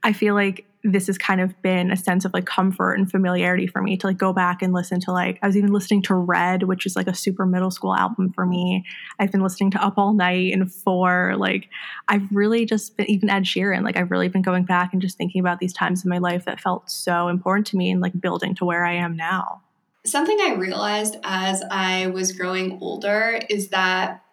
i 0.02 0.12
feel 0.12 0.34
like 0.34 0.64
this 0.82 1.06
has 1.08 1.18
kind 1.18 1.40
of 1.40 1.60
been 1.62 1.90
a 1.90 1.96
sense 1.96 2.24
of 2.24 2.32
like 2.32 2.46
comfort 2.46 2.94
and 2.94 3.10
familiarity 3.10 3.66
for 3.66 3.82
me 3.82 3.96
to 3.98 4.06
like 4.06 4.16
go 4.16 4.32
back 4.32 4.62
and 4.62 4.72
listen 4.72 4.98
to 5.00 5.12
like 5.12 5.38
I 5.42 5.46
was 5.46 5.56
even 5.56 5.72
listening 5.72 6.02
to 6.02 6.14
Red, 6.14 6.62
which 6.62 6.86
is 6.86 6.96
like 6.96 7.06
a 7.06 7.14
super 7.14 7.44
middle 7.44 7.70
school 7.70 7.94
album 7.94 8.32
for 8.32 8.46
me. 8.46 8.84
I've 9.18 9.30
been 9.30 9.42
listening 9.42 9.70
to 9.72 9.84
Up 9.84 9.98
All 9.98 10.14
Night 10.14 10.52
and 10.52 10.72
Four. 10.72 11.34
Like 11.36 11.68
I've 12.08 12.26
really 12.32 12.64
just 12.64 12.96
been 12.96 13.10
even 13.10 13.28
Ed 13.28 13.44
Sheeran. 13.44 13.82
Like 13.82 13.96
I've 13.96 14.10
really 14.10 14.28
been 14.28 14.42
going 14.42 14.64
back 14.64 14.92
and 14.92 15.02
just 15.02 15.18
thinking 15.18 15.40
about 15.40 15.58
these 15.58 15.72
times 15.72 16.04
in 16.04 16.08
my 16.08 16.18
life 16.18 16.46
that 16.46 16.60
felt 16.60 16.90
so 16.90 17.28
important 17.28 17.66
to 17.68 17.76
me 17.76 17.90
and 17.90 18.00
like 18.00 18.18
building 18.18 18.54
to 18.56 18.64
where 18.64 18.84
I 18.84 18.94
am 18.94 19.16
now. 19.16 19.62
Something 20.06 20.38
I 20.40 20.54
realized 20.54 21.18
as 21.24 21.62
I 21.70 22.06
was 22.06 22.32
growing 22.32 22.78
older 22.80 23.38
is 23.50 23.68
that 23.68 24.24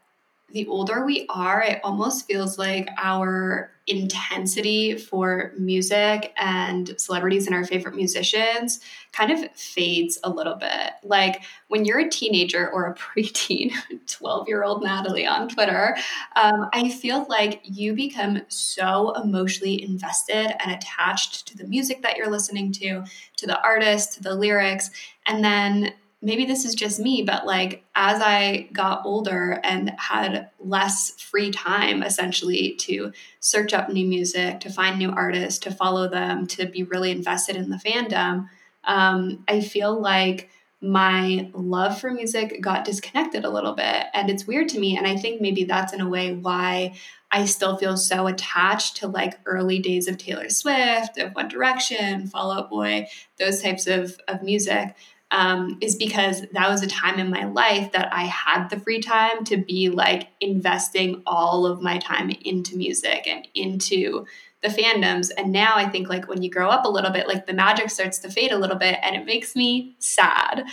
the 0.50 0.66
older 0.68 1.06
we 1.06 1.26
are, 1.30 1.62
it 1.62 1.82
almost 1.84 2.26
feels 2.26 2.58
like 2.58 2.90
our 2.98 3.72
intensity 3.88 4.98
for 4.98 5.54
music 5.58 6.34
and 6.38 6.94
celebrities 7.00 7.48
and 7.48 7.56
our 7.56 7.66
favorite 7.66 7.96
musicians 7.96 8.82
kind 9.14 9.32
of 9.32 9.50
fades 9.54 10.20
a 10.24 10.30
little 10.30 10.56
bit. 10.56 10.92
Like 11.04 11.44
when 11.70 11.86
you're 11.86 12.00
a 12.00 12.10
teenager 12.10 12.70
or 12.70 12.88
a 12.88 12.96
preteen, 12.96 13.72
12 14.08 14.48
year 14.48 14.64
old 14.64 14.84
Natalie 14.84 15.26
on 15.26 15.50
Twitter, 15.50 15.98
um, 16.36 16.70
I 16.74 16.90
feel 16.90 17.26
like 17.30 17.62
you 17.64 17.94
become 17.94 18.42
so 18.48 19.14
emotionally 19.22 19.82
invested 19.82 20.56
and 20.62 20.72
attached 20.72 21.48
to 21.48 21.58
the 21.58 21.66
music 21.66 22.02
that 22.04 22.18
you're 22.18 22.32
listening 22.32 22.72
to, 22.74 23.04
to 23.38 23.48
the 23.48 23.62
artist, 23.62 24.14
to 24.14 24.24
the 24.24 24.36
lyrics. 24.36 24.90
And 25.26 25.44
then 25.44 25.94
maybe 26.22 26.46
this 26.46 26.66
is 26.66 26.74
just 26.74 27.00
me, 27.00 27.22
but 27.22 27.46
like 27.46 27.84
as 27.96 28.22
I 28.22 28.70
got 28.74 29.06
older 29.06 29.60
and 29.64 29.94
had 29.98 30.50
less 30.60 31.12
free 31.12 31.52
time 31.52 32.02
essentially 32.02 32.74
to 32.80 33.12
search 33.40 33.74
up 33.74 33.90
new 33.90 34.08
music, 34.08 34.60
to 34.62 34.70
find 34.72 34.98
new 34.98 35.12
artists, 35.12 35.60
to 35.60 35.72
follow 35.72 36.10
them, 36.10 36.48
to 36.48 36.66
be 36.66 36.84
really 36.84 37.12
invested 37.12 37.56
in 37.56 37.70
the 37.70 37.78
fandom, 37.78 38.50
um, 38.84 39.44
I 39.48 39.62
feel 39.62 40.00
like 40.00 40.50
my 40.82 41.50
love 41.54 42.00
for 42.00 42.12
music 42.12 42.62
got 42.62 42.86
disconnected 42.86 43.46
a 43.46 43.50
little 43.50 43.74
bit. 43.74 44.06
And 44.14 44.30
it's 44.30 44.46
weird 44.46 44.70
to 44.70 44.80
me. 44.80 44.98
And 44.98 45.08
I 45.08 45.18
think 45.18 45.42
maybe 45.42 45.64
that's 45.64 45.94
in 45.94 46.02
a 46.02 46.10
way 46.10 46.34
why 46.34 46.96
I 47.32 47.46
still 47.46 47.78
feel 47.78 47.98
so 47.98 48.28
attached 48.28 48.98
to 48.98 49.08
like 49.08 49.40
early 49.46 49.80
days 49.80 50.08
of 50.08 50.18
Taylor 50.18 50.50
Swift, 50.50 51.18
of 51.18 51.34
One 51.34 51.48
Direction, 51.48 52.28
Fall 52.28 52.52
Out 52.52 52.70
Boy, 52.70 53.08
those 53.38 53.62
types 53.62 53.88
of, 53.88 54.20
of 54.28 54.44
music. 54.44 54.96
Um, 55.30 55.78
is 55.82 55.96
because 55.96 56.44
that 56.54 56.70
was 56.70 56.84
a 56.84 56.88
time 56.88 57.20
in 57.20 57.30
my 57.30 57.44
life 57.44 57.92
that 57.92 58.14
I 58.14 58.24
had 58.24 58.70
the 58.70 58.80
free 58.80 59.02
time 59.02 59.44
to 59.46 59.58
be 59.58 59.90
like 59.90 60.30
investing 60.40 61.22
all 61.26 61.66
of 61.66 61.82
my 61.82 61.98
time 61.98 62.30
into 62.30 62.78
music 62.78 63.28
and 63.28 63.46
into 63.54 64.26
the 64.62 64.70
fandoms. 64.70 65.30
And 65.38 65.52
now 65.52 65.74
I 65.76 65.90
think 65.90 66.10
like 66.10 66.28
when 66.28 66.42
you 66.42 66.50
grow 66.50 66.70
up 66.70 66.86
a 66.86 66.90
little 66.90 67.12
bit, 67.12 67.28
like 67.28 67.46
the 67.46 67.54
magic 67.54 67.90
starts 67.90 68.20
to 68.20 68.30
fade 68.30 68.52
a 68.52 68.58
little 68.58 68.78
bit 68.78 69.00
and 69.04 69.16
it 69.16 69.26
makes 69.26 69.56
me 69.56 69.96
sad. 70.00 70.64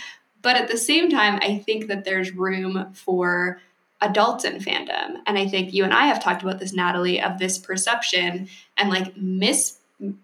But 0.41 0.55
at 0.55 0.69
the 0.69 0.77
same 0.77 1.09
time, 1.09 1.39
I 1.41 1.57
think 1.57 1.87
that 1.87 2.05
there's 2.05 2.31
room 2.31 2.93
for 2.93 3.59
adults 4.01 4.43
in 4.43 4.59
fandom. 4.59 5.17
And 5.25 5.37
I 5.37 5.47
think 5.47 5.73
you 5.73 5.83
and 5.83 5.93
I 5.93 6.05
have 6.07 6.23
talked 6.23 6.43
about 6.43 6.59
this, 6.59 6.73
Natalie, 6.73 7.21
of 7.21 7.39
this 7.39 7.57
perception 7.57 8.49
and 8.77 8.89
like 8.89 9.15
mis 9.17 9.77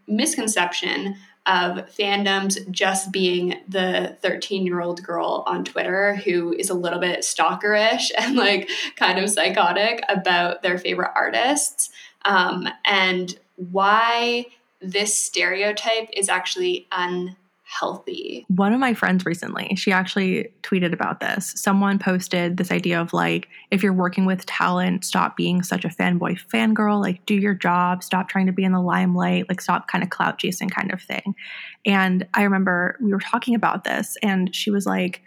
misconception 0.05 1.15
of 1.45 1.89
fandoms 1.89 2.69
just 2.69 3.11
being 3.11 3.55
the 3.67 4.15
13 4.21 4.65
year 4.65 4.81
old 4.81 5.03
girl 5.03 5.43
on 5.47 5.65
Twitter 5.65 6.15
who 6.15 6.53
is 6.53 6.69
a 6.69 6.75
little 6.75 6.99
bit 6.99 7.21
stalkerish 7.21 8.11
and 8.17 8.35
like 8.35 8.69
kind 8.95 9.19
of 9.19 9.29
psychotic 9.29 10.01
about 10.09 10.61
their 10.61 10.77
favorite 10.77 11.11
artists. 11.15 11.89
Um, 12.23 12.67
and 12.85 13.37
why 13.55 14.45
this 14.79 15.17
stereotype 15.17 16.09
is 16.13 16.29
actually 16.29 16.87
unhealthy. 17.71 18.45
One 18.49 18.73
of 18.73 18.79
my 18.79 18.93
friends 18.93 19.25
recently, 19.25 19.75
she 19.75 19.91
actually 19.91 20.51
tweeted 20.63 20.93
about 20.93 21.19
this. 21.19 21.53
Someone 21.55 21.99
posted 21.99 22.57
this 22.57 22.71
idea 22.71 22.99
of 22.99 23.13
like, 23.13 23.47
if 23.69 23.83
you're 23.83 23.93
working 23.93 24.25
with 24.25 24.45
talent, 24.45 25.05
stop 25.05 25.37
being 25.37 25.63
such 25.63 25.85
a 25.85 25.89
fanboy 25.89 26.39
fangirl, 26.51 27.01
like 27.01 27.25
do 27.25 27.35
your 27.35 27.53
job, 27.53 28.03
stop 28.03 28.29
trying 28.29 28.47
to 28.47 28.51
be 28.51 28.63
in 28.63 28.71
the 28.71 28.81
limelight, 28.81 29.47
like 29.49 29.61
stop 29.61 29.87
kind 29.87 30.03
of 30.03 30.09
clout 30.09 30.37
chasing 30.37 30.69
kind 30.69 30.91
of 30.91 31.01
thing. 31.01 31.35
And 31.85 32.27
I 32.33 32.43
remember 32.43 32.97
we 33.01 33.11
were 33.11 33.19
talking 33.19 33.55
about 33.55 33.83
this, 33.83 34.17
and 34.21 34.53
she 34.53 34.71
was 34.71 34.85
like, 34.85 35.21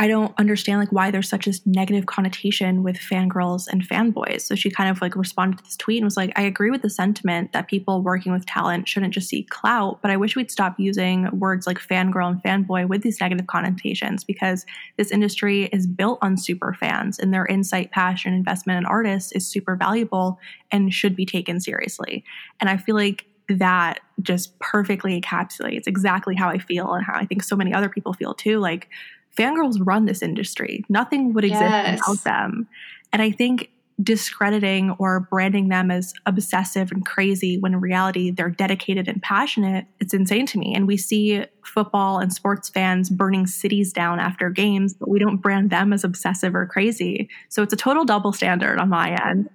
I 0.00 0.08
don't 0.08 0.32
understand 0.38 0.80
like 0.80 0.92
why 0.92 1.10
there's 1.10 1.28
such 1.28 1.46
a 1.46 1.52
negative 1.66 2.06
connotation 2.06 2.82
with 2.82 2.96
fangirls 2.96 3.68
and 3.70 3.86
fanboys. 3.86 4.40
So 4.40 4.54
she 4.54 4.70
kind 4.70 4.88
of 4.88 5.02
like 5.02 5.14
responded 5.14 5.58
to 5.58 5.64
this 5.64 5.76
tweet 5.76 5.98
and 5.98 6.06
was 6.06 6.16
like, 6.16 6.32
I 6.36 6.42
agree 6.42 6.70
with 6.70 6.80
the 6.80 6.88
sentiment 6.88 7.52
that 7.52 7.68
people 7.68 8.00
working 8.00 8.32
with 8.32 8.46
talent 8.46 8.88
shouldn't 8.88 9.12
just 9.12 9.28
see 9.28 9.42
clout, 9.42 9.98
but 10.00 10.10
I 10.10 10.16
wish 10.16 10.36
we'd 10.36 10.50
stop 10.50 10.80
using 10.80 11.28
words 11.38 11.66
like 11.66 11.78
fangirl 11.78 12.30
and 12.30 12.42
fanboy 12.42 12.88
with 12.88 13.02
these 13.02 13.20
negative 13.20 13.46
connotations 13.46 14.24
because 14.24 14.64
this 14.96 15.10
industry 15.10 15.64
is 15.66 15.86
built 15.86 16.18
on 16.22 16.38
super 16.38 16.72
fans 16.72 17.18
and 17.18 17.34
their 17.34 17.44
insight, 17.44 17.90
passion, 17.90 18.32
investment 18.32 18.78
in 18.78 18.86
artists 18.86 19.32
is 19.32 19.46
super 19.46 19.76
valuable 19.76 20.38
and 20.72 20.94
should 20.94 21.14
be 21.14 21.26
taken 21.26 21.60
seriously. 21.60 22.24
And 22.58 22.70
I 22.70 22.78
feel 22.78 22.94
like 22.94 23.26
that 23.50 24.00
just 24.22 24.58
perfectly 24.60 25.20
encapsulates 25.20 25.86
exactly 25.86 26.34
how 26.36 26.48
I 26.48 26.56
feel 26.56 26.94
and 26.94 27.04
how 27.04 27.14
I 27.16 27.26
think 27.26 27.42
so 27.42 27.56
many 27.56 27.74
other 27.74 27.90
people 27.90 28.14
feel 28.14 28.32
too. 28.32 28.60
Like 28.60 28.88
fangirls 29.36 29.78
run 29.80 30.06
this 30.06 30.22
industry. 30.22 30.84
Nothing 30.88 31.32
would 31.34 31.44
exist 31.44 31.62
yes. 31.62 32.00
without 32.08 32.24
them. 32.24 32.68
And 33.12 33.22
I 33.22 33.30
think 33.30 33.70
discrediting 34.02 34.90
or 34.92 35.20
branding 35.20 35.68
them 35.68 35.90
as 35.90 36.14
obsessive 36.26 36.90
and 36.90 37.04
crazy 37.04 37.58
when 37.58 37.74
in 37.74 37.80
reality 37.80 38.30
they're 38.30 38.50
dedicated 38.50 39.08
and 39.08 39.20
passionate, 39.22 39.86
it's 39.98 40.14
insane 40.14 40.46
to 40.46 40.58
me. 40.58 40.74
And 40.74 40.86
we 40.86 40.96
see 40.96 41.44
football 41.64 42.18
and 42.18 42.32
sports 42.32 42.68
fans 42.68 43.10
burning 43.10 43.46
cities 43.46 43.92
down 43.92 44.18
after 44.18 44.50
games, 44.50 44.94
but 44.94 45.08
we 45.08 45.18
don't 45.18 45.36
brand 45.36 45.70
them 45.70 45.92
as 45.92 46.04
obsessive 46.04 46.54
or 46.54 46.66
crazy. 46.66 47.28
So 47.48 47.62
it's 47.62 47.72
a 47.72 47.76
total 47.76 48.04
double 48.04 48.32
standard 48.32 48.78
on 48.78 48.88
my 48.88 49.10
end. 49.28 49.50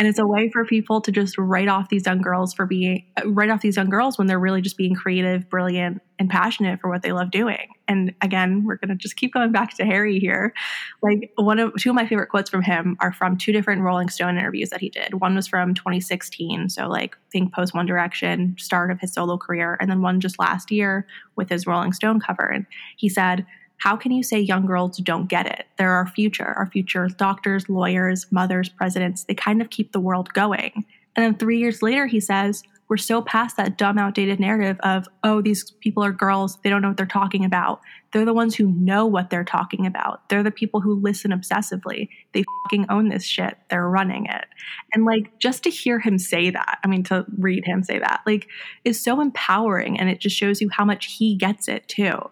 And 0.00 0.08
it's 0.08 0.18
a 0.18 0.26
way 0.26 0.48
for 0.48 0.64
people 0.64 1.02
to 1.02 1.12
just 1.12 1.36
write 1.36 1.68
off 1.68 1.90
these 1.90 2.06
young 2.06 2.22
girls 2.22 2.54
for 2.54 2.64
being, 2.64 3.04
write 3.26 3.50
off 3.50 3.60
these 3.60 3.76
young 3.76 3.90
girls 3.90 4.16
when 4.16 4.28
they're 4.28 4.38
really 4.38 4.62
just 4.62 4.78
being 4.78 4.94
creative, 4.94 5.46
brilliant, 5.50 6.00
and 6.18 6.30
passionate 6.30 6.80
for 6.80 6.88
what 6.88 7.02
they 7.02 7.12
love 7.12 7.30
doing. 7.30 7.68
And 7.86 8.14
again, 8.22 8.64
we're 8.64 8.76
going 8.76 8.88
to 8.88 8.94
just 8.94 9.16
keep 9.16 9.34
going 9.34 9.52
back 9.52 9.74
to 9.74 9.84
Harry 9.84 10.18
here. 10.18 10.54
Like 11.02 11.30
one 11.36 11.58
of 11.58 11.74
two 11.78 11.90
of 11.90 11.96
my 11.96 12.06
favorite 12.06 12.30
quotes 12.30 12.48
from 12.48 12.62
him 12.62 12.96
are 13.00 13.12
from 13.12 13.36
two 13.36 13.52
different 13.52 13.82
Rolling 13.82 14.08
Stone 14.08 14.38
interviews 14.38 14.70
that 14.70 14.80
he 14.80 14.88
did. 14.88 15.20
One 15.20 15.36
was 15.36 15.46
from 15.46 15.74
2016, 15.74 16.70
so 16.70 16.88
like 16.88 17.14
think 17.30 17.52
post 17.52 17.74
One 17.74 17.84
Direction, 17.84 18.56
start 18.58 18.90
of 18.90 19.00
his 19.00 19.12
solo 19.12 19.36
career, 19.36 19.76
and 19.82 19.90
then 19.90 20.00
one 20.00 20.18
just 20.18 20.38
last 20.38 20.70
year 20.70 21.06
with 21.36 21.50
his 21.50 21.66
Rolling 21.66 21.92
Stone 21.92 22.20
cover. 22.20 22.46
And 22.46 22.64
he 22.96 23.10
said, 23.10 23.44
how 23.80 23.96
can 23.96 24.12
you 24.12 24.22
say 24.22 24.38
young 24.38 24.66
girls 24.66 24.98
don't 24.98 25.26
get 25.26 25.46
it? 25.46 25.66
They're 25.78 25.90
our 25.90 26.06
future. 26.06 26.54
Our 26.56 26.66
future 26.66 27.08
doctors, 27.08 27.68
lawyers, 27.68 28.26
mothers, 28.30 28.68
presidents. 28.68 29.24
They 29.24 29.34
kind 29.34 29.60
of 29.60 29.70
keep 29.70 29.92
the 29.92 30.00
world 30.00 30.32
going. 30.34 30.84
And 31.16 31.24
then 31.24 31.34
three 31.36 31.58
years 31.58 31.82
later, 31.82 32.06
he 32.06 32.20
says, 32.20 32.62
we're 32.88 32.96
so 32.96 33.22
past 33.22 33.56
that 33.56 33.78
dumb, 33.78 33.98
outdated 33.98 34.40
narrative 34.40 34.78
of, 34.80 35.08
oh, 35.22 35.40
these 35.40 35.70
people 35.80 36.04
are 36.04 36.12
girls. 36.12 36.58
They 36.62 36.68
don't 36.68 36.82
know 36.82 36.88
what 36.88 36.96
they're 36.96 37.06
talking 37.06 37.44
about. 37.44 37.80
They're 38.12 38.24
the 38.24 38.34
ones 38.34 38.56
who 38.56 38.66
know 38.66 39.06
what 39.06 39.30
they're 39.30 39.44
talking 39.44 39.86
about. 39.86 40.28
They're 40.28 40.42
the 40.42 40.50
people 40.50 40.80
who 40.80 41.00
listen 41.00 41.30
obsessively. 41.30 42.08
They 42.32 42.44
fucking 42.64 42.86
own 42.90 43.08
this 43.08 43.24
shit. 43.24 43.56
They're 43.70 43.88
running 43.88 44.26
it. 44.26 44.44
And 44.92 45.04
like, 45.04 45.38
just 45.38 45.62
to 45.62 45.70
hear 45.70 46.00
him 46.00 46.18
say 46.18 46.50
that, 46.50 46.80
I 46.84 46.88
mean, 46.88 47.04
to 47.04 47.24
read 47.38 47.64
him 47.64 47.84
say 47.84 48.00
that, 48.00 48.22
like, 48.26 48.48
is 48.84 49.00
so 49.00 49.20
empowering. 49.20 49.98
And 49.98 50.10
it 50.10 50.18
just 50.18 50.36
shows 50.36 50.60
you 50.60 50.68
how 50.68 50.84
much 50.84 51.16
he 51.16 51.36
gets 51.36 51.68
it 51.68 51.88
too 51.88 52.28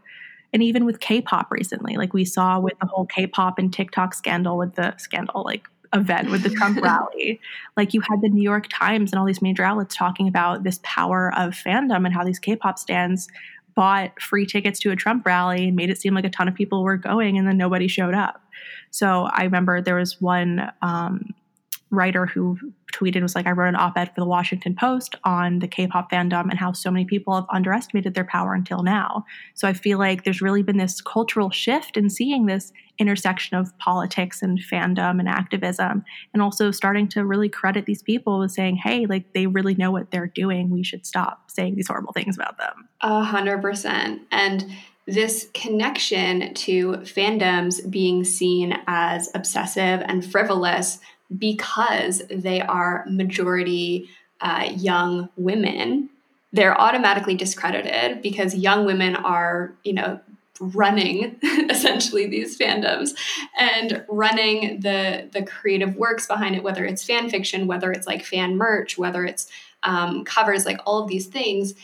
and 0.52 0.62
even 0.62 0.85
with 0.85 1.00
K-pop 1.00 1.50
recently, 1.50 1.97
like 1.97 2.14
we 2.14 2.25
saw 2.25 2.59
with 2.59 2.78
the 2.81 2.87
whole 2.87 3.07
K-pop 3.07 3.59
and 3.59 3.73
TikTok 3.73 4.14
scandal 4.14 4.57
with 4.57 4.75
the 4.75 4.97
scandal, 4.97 5.43
like 5.45 5.69
event 5.93 6.31
with 6.31 6.43
the 6.43 6.50
Trump 6.50 6.81
rally. 6.83 7.40
Like 7.76 7.95
you 7.95 8.00
had 8.00 8.21
the 8.21 8.28
New 8.28 8.43
York 8.43 8.67
Times 8.73 9.12
and 9.12 9.19
all 9.19 9.26
these 9.26 9.43
major 9.43 9.62
outlets 9.62 9.95
talking 9.95 10.28
about 10.28 10.62
this 10.62 10.81
power 10.83 11.33
of 11.37 11.55
fandom 11.55 12.05
and 12.05 12.14
how 12.14 12.25
these 12.25 12.38
K-pop 12.38 12.78
stans 12.78 13.28
bought 13.75 14.21
free 14.21 14.45
tickets 14.45 14.81
to 14.81 14.90
a 14.90 14.97
Trump 14.97 15.25
rally 15.25 15.69
and 15.69 15.76
made 15.76 15.90
it 15.90 16.00
seem 16.00 16.14
like 16.14 16.25
a 16.25 16.31
ton 16.31 16.49
of 16.49 16.55
people 16.55 16.83
were 16.83 16.97
going 16.97 17.38
and 17.38 17.47
then 17.47 17.57
nobody 17.57 17.87
showed 17.87 18.14
up. 18.14 18.43
So 18.90 19.28
I 19.31 19.45
remember 19.45 19.81
there 19.81 19.97
was 19.97 20.21
one 20.21 20.73
um, 20.83 21.35
writer 21.90 22.26
who 22.26 22.59
tweeted 22.92 23.23
was 23.23 23.35
like, 23.35 23.47
I 23.47 23.52
wrote 23.52 23.68
an 23.68 23.76
op 23.76 23.97
ed 23.97 24.14
for 24.14 24.21
the 24.21 24.26
Washington 24.26 24.75
Post 24.75 25.14
on 25.25 25.59
the 25.59 25.68
K 25.68 25.87
pop 25.87 26.11
fandom 26.11 26.50
and 26.50 26.59
how 26.59 26.73
so 26.73 26.90
many 26.90 27.04
people 27.04 27.35
have 27.35 27.47
underestimated 27.50 28.14
their 28.14 28.25
power 28.25 28.54
until 28.54 28.83
now. 28.83 29.25
So 29.54 29.68
I 29.68 29.73
feel 29.73 29.99
like 29.99 30.25
there's 30.25 30.42
really 30.42 30.62
been 30.62 30.76
this 30.76 31.00
cultural 31.00 31.50
shift 31.50 31.97
in 31.97 32.11
seeing 32.11 32.47
this 32.47 32.73
intersection 32.99 33.57
of 33.57 33.76
politics 33.78 34.42
and 34.42 34.59
fandom 34.59 35.21
and 35.21 35.28
activism, 35.28 36.04
and 36.33 36.42
also 36.42 36.71
starting 36.71 37.09
to 37.09 37.25
really 37.25 37.49
credit 37.49 37.87
these 37.87 38.02
people 38.02 38.40
with 38.40 38.50
saying, 38.50 38.76
hey, 38.76 39.07
like 39.07 39.33
they 39.35 39.47
really 39.47 39.75
know 39.75 39.90
what 39.90 40.11
they're 40.11 40.26
doing. 40.26 40.71
We 40.71 40.83
should 40.83 41.07
stop 41.07 41.50
saying 41.50 41.76
these 41.76 41.88
horrible 41.88 42.12
things 42.12 42.37
about 42.37 42.59
them. 42.59 42.88
A 43.02 43.23
hundred 43.23 43.62
percent. 43.62 44.23
And 44.33 44.66
this 45.07 45.49
connection 45.54 46.52
to 46.52 46.99
fandoms 46.99 47.88
being 47.88 48.25
seen 48.25 48.75
as 48.87 49.30
obsessive 49.35 50.02
and 50.04 50.25
frivolous 50.25 50.99
because 51.37 52.23
they 52.30 52.61
are 52.61 53.04
majority 53.08 54.08
uh, 54.40 54.68
young 54.76 55.28
women, 55.37 56.08
they're 56.52 56.80
automatically 56.80 57.35
discredited 57.35 58.23
because 58.23 58.54
young 58.54 58.87
women 58.87 59.16
are, 59.16 59.73
you 59.85 59.92
know, 59.92 60.20
running 60.61 61.37
essentially 61.70 62.26
these 62.26 62.58
fandoms 62.58 63.11
and 63.56 64.04
running 64.08 64.80
the 64.80 65.28
the 65.32 65.42
creative 65.42 65.94
works 65.94 66.26
behind 66.26 66.56
it 66.56 66.64
whether 66.64 66.85
it's 66.85 67.04
fan 67.04 67.30
fiction 67.30 67.68
whether 67.68 67.92
it's 67.92 68.08
like 68.08 68.25
fan 68.25 68.56
merch 68.56 68.99
whether 68.99 69.25
it's 69.25 69.49
um, 69.85 70.25
covers 70.25 70.66
like 70.66 70.80
all 70.87 71.02
of 71.02 71.08
these 71.08 71.26
things. 71.26 71.75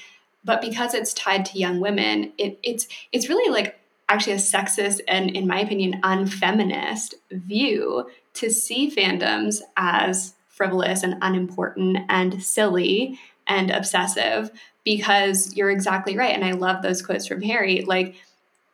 But 0.45 0.61
because 0.61 0.93
it's 0.93 1.15
tied 1.15 1.45
to 1.47 1.59
young 1.59 1.81
women 1.81 2.33
it, 2.39 2.59
it's 2.63 2.89
it's 3.13 3.29
really 3.29 3.53
like 3.53 3.79
actually 4.09 4.35
a 4.35 4.37
sexist 4.37 5.01
and 5.09 5.31
in 5.31 5.47
my 5.47 5.61
opinion 5.61 6.01
unfeminist 6.03 7.15
view 7.31 8.09
to 8.35 8.51
see 8.51 8.91
fandoms 8.91 9.61
as 9.77 10.35
frivolous 10.49 11.03
and 11.03 11.17
unimportant 11.23 11.99
and 12.09 12.43
silly 12.43 13.19
and 13.47 13.71
obsessive 13.71 14.51
because 14.85 15.55
you're 15.57 15.71
exactly 15.71 16.17
right 16.17 16.35
and 16.35 16.45
i 16.45 16.53
love 16.53 16.83
those 16.83 17.03
quotes 17.03 17.27
from 17.27 17.43
harry. 17.43 17.83
Like 17.83 18.15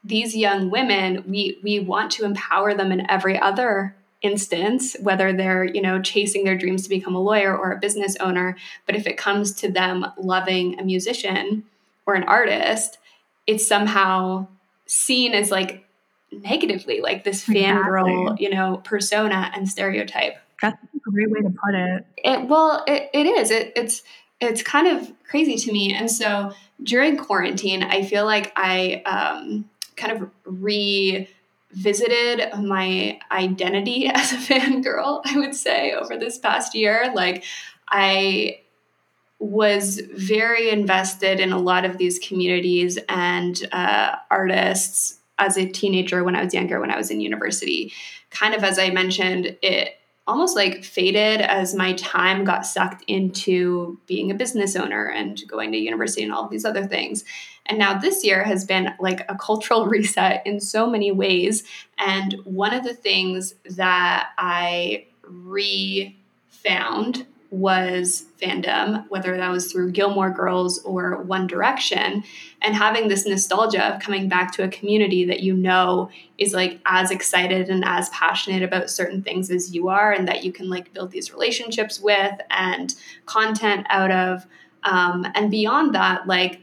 these 0.02 0.36
young 0.36 0.70
women 0.70 1.24
we 1.26 1.58
we 1.62 1.80
want 1.80 2.10
to 2.12 2.24
empower 2.24 2.74
them 2.74 2.90
in 2.90 3.10
every 3.10 3.38
other 3.38 3.94
instance 4.22 4.96
whether 5.00 5.32
they're 5.32 5.64
you 5.64 5.80
know 5.80 6.00
chasing 6.00 6.44
their 6.44 6.56
dreams 6.56 6.82
to 6.82 6.88
become 6.88 7.14
a 7.14 7.20
lawyer 7.20 7.56
or 7.56 7.72
a 7.72 7.78
business 7.78 8.16
owner. 8.16 8.56
But 8.86 8.96
if 8.96 9.06
it 9.06 9.18
comes 9.18 9.52
to 9.56 9.70
them 9.70 10.06
loving 10.18 10.78
a 10.78 10.84
musician 10.84 11.64
or 12.06 12.14
an 12.14 12.24
artist 12.24 12.98
it's 13.46 13.66
somehow 13.66 14.46
seen 14.90 15.34
as 15.34 15.50
like 15.50 15.84
negatively, 16.32 17.00
like 17.00 17.24
this 17.24 17.46
fangirl, 17.46 18.22
exactly. 18.22 18.44
you 18.44 18.50
know, 18.54 18.78
persona 18.84 19.50
and 19.54 19.68
stereotype. 19.68 20.36
That's 20.60 20.76
a 20.94 21.10
great 21.10 21.30
way 21.30 21.40
to 21.40 21.50
put 21.50 21.74
it. 21.74 22.06
It 22.18 22.48
well, 22.48 22.84
it, 22.86 23.10
it 23.14 23.26
is. 23.26 23.50
It, 23.50 23.72
it's 23.76 24.02
it's 24.40 24.62
kind 24.62 24.86
of 24.86 25.12
crazy 25.28 25.56
to 25.56 25.72
me. 25.72 25.94
And 25.94 26.10
so 26.10 26.52
during 26.82 27.16
quarantine, 27.16 27.82
I 27.82 28.02
feel 28.02 28.24
like 28.24 28.52
I 28.56 29.02
um, 29.04 29.68
kind 29.96 30.12
of 30.12 30.30
revisited 30.44 31.28
my 32.58 33.20
identity 33.30 34.06
as 34.12 34.32
a 34.32 34.36
fangirl, 34.36 35.20
I 35.24 35.38
would 35.38 35.54
say, 35.54 35.92
over 35.92 36.16
this 36.16 36.38
past 36.38 36.74
year. 36.74 37.12
Like, 37.14 37.44
I 37.88 38.60
was 39.40 40.00
very 40.14 40.70
invested 40.70 41.40
in 41.40 41.50
a 41.50 41.58
lot 41.58 41.84
of 41.84 41.98
these 41.98 42.18
communities 42.18 42.98
and 43.08 43.66
uh, 43.72 44.16
artists 44.30 45.18
as 45.38 45.56
a 45.56 45.66
teenager 45.66 46.22
when 46.22 46.36
I 46.36 46.44
was 46.44 46.52
younger, 46.52 46.78
when 46.78 46.90
I 46.90 46.96
was 46.98 47.10
in 47.10 47.20
university. 47.20 47.92
Kind 48.30 48.54
of 48.54 48.62
as 48.62 48.78
I 48.78 48.90
mentioned, 48.90 49.56
it 49.62 49.96
almost 50.26 50.54
like 50.54 50.84
faded 50.84 51.40
as 51.40 51.74
my 51.74 51.94
time 51.94 52.44
got 52.44 52.66
sucked 52.66 53.02
into 53.08 53.98
being 54.06 54.30
a 54.30 54.34
business 54.34 54.76
owner 54.76 55.06
and 55.06 55.42
going 55.48 55.72
to 55.72 55.78
university 55.78 56.22
and 56.22 56.32
all 56.32 56.46
these 56.46 56.66
other 56.66 56.86
things. 56.86 57.24
And 57.66 57.78
now 57.78 57.98
this 57.98 58.22
year 58.24 58.44
has 58.44 58.64
been 58.64 58.94
like 59.00 59.24
a 59.28 59.34
cultural 59.34 59.86
reset 59.88 60.46
in 60.46 60.60
so 60.60 60.88
many 60.88 61.10
ways. 61.10 61.64
And 61.98 62.34
one 62.44 62.74
of 62.74 62.84
the 62.84 62.94
things 62.94 63.54
that 63.70 64.28
I 64.36 65.06
re 65.22 66.16
found 66.48 67.26
was 67.50 68.26
fandom, 68.40 69.04
whether 69.08 69.36
that 69.36 69.50
was 69.50 69.70
through 69.70 69.90
Gilmore 69.90 70.30
Girls 70.30 70.78
or 70.84 71.22
One 71.22 71.46
Direction, 71.46 72.22
and 72.62 72.74
having 72.74 73.08
this 73.08 73.26
nostalgia 73.26 73.94
of 73.94 74.00
coming 74.00 74.28
back 74.28 74.52
to 74.52 74.62
a 74.62 74.68
community 74.68 75.24
that 75.24 75.40
you 75.40 75.54
know 75.54 76.10
is 76.38 76.54
like 76.54 76.80
as 76.86 77.10
excited 77.10 77.68
and 77.68 77.84
as 77.84 78.08
passionate 78.10 78.62
about 78.62 78.88
certain 78.88 79.22
things 79.22 79.50
as 79.50 79.74
you 79.74 79.88
are, 79.88 80.12
and 80.12 80.28
that 80.28 80.44
you 80.44 80.52
can 80.52 80.70
like 80.70 80.92
build 80.92 81.10
these 81.10 81.32
relationships 81.32 82.00
with 82.00 82.40
and 82.50 82.94
content 83.26 83.86
out 83.90 84.10
of. 84.10 84.46
Um, 84.82 85.26
and 85.34 85.50
beyond 85.50 85.94
that, 85.94 86.26
like 86.26 86.62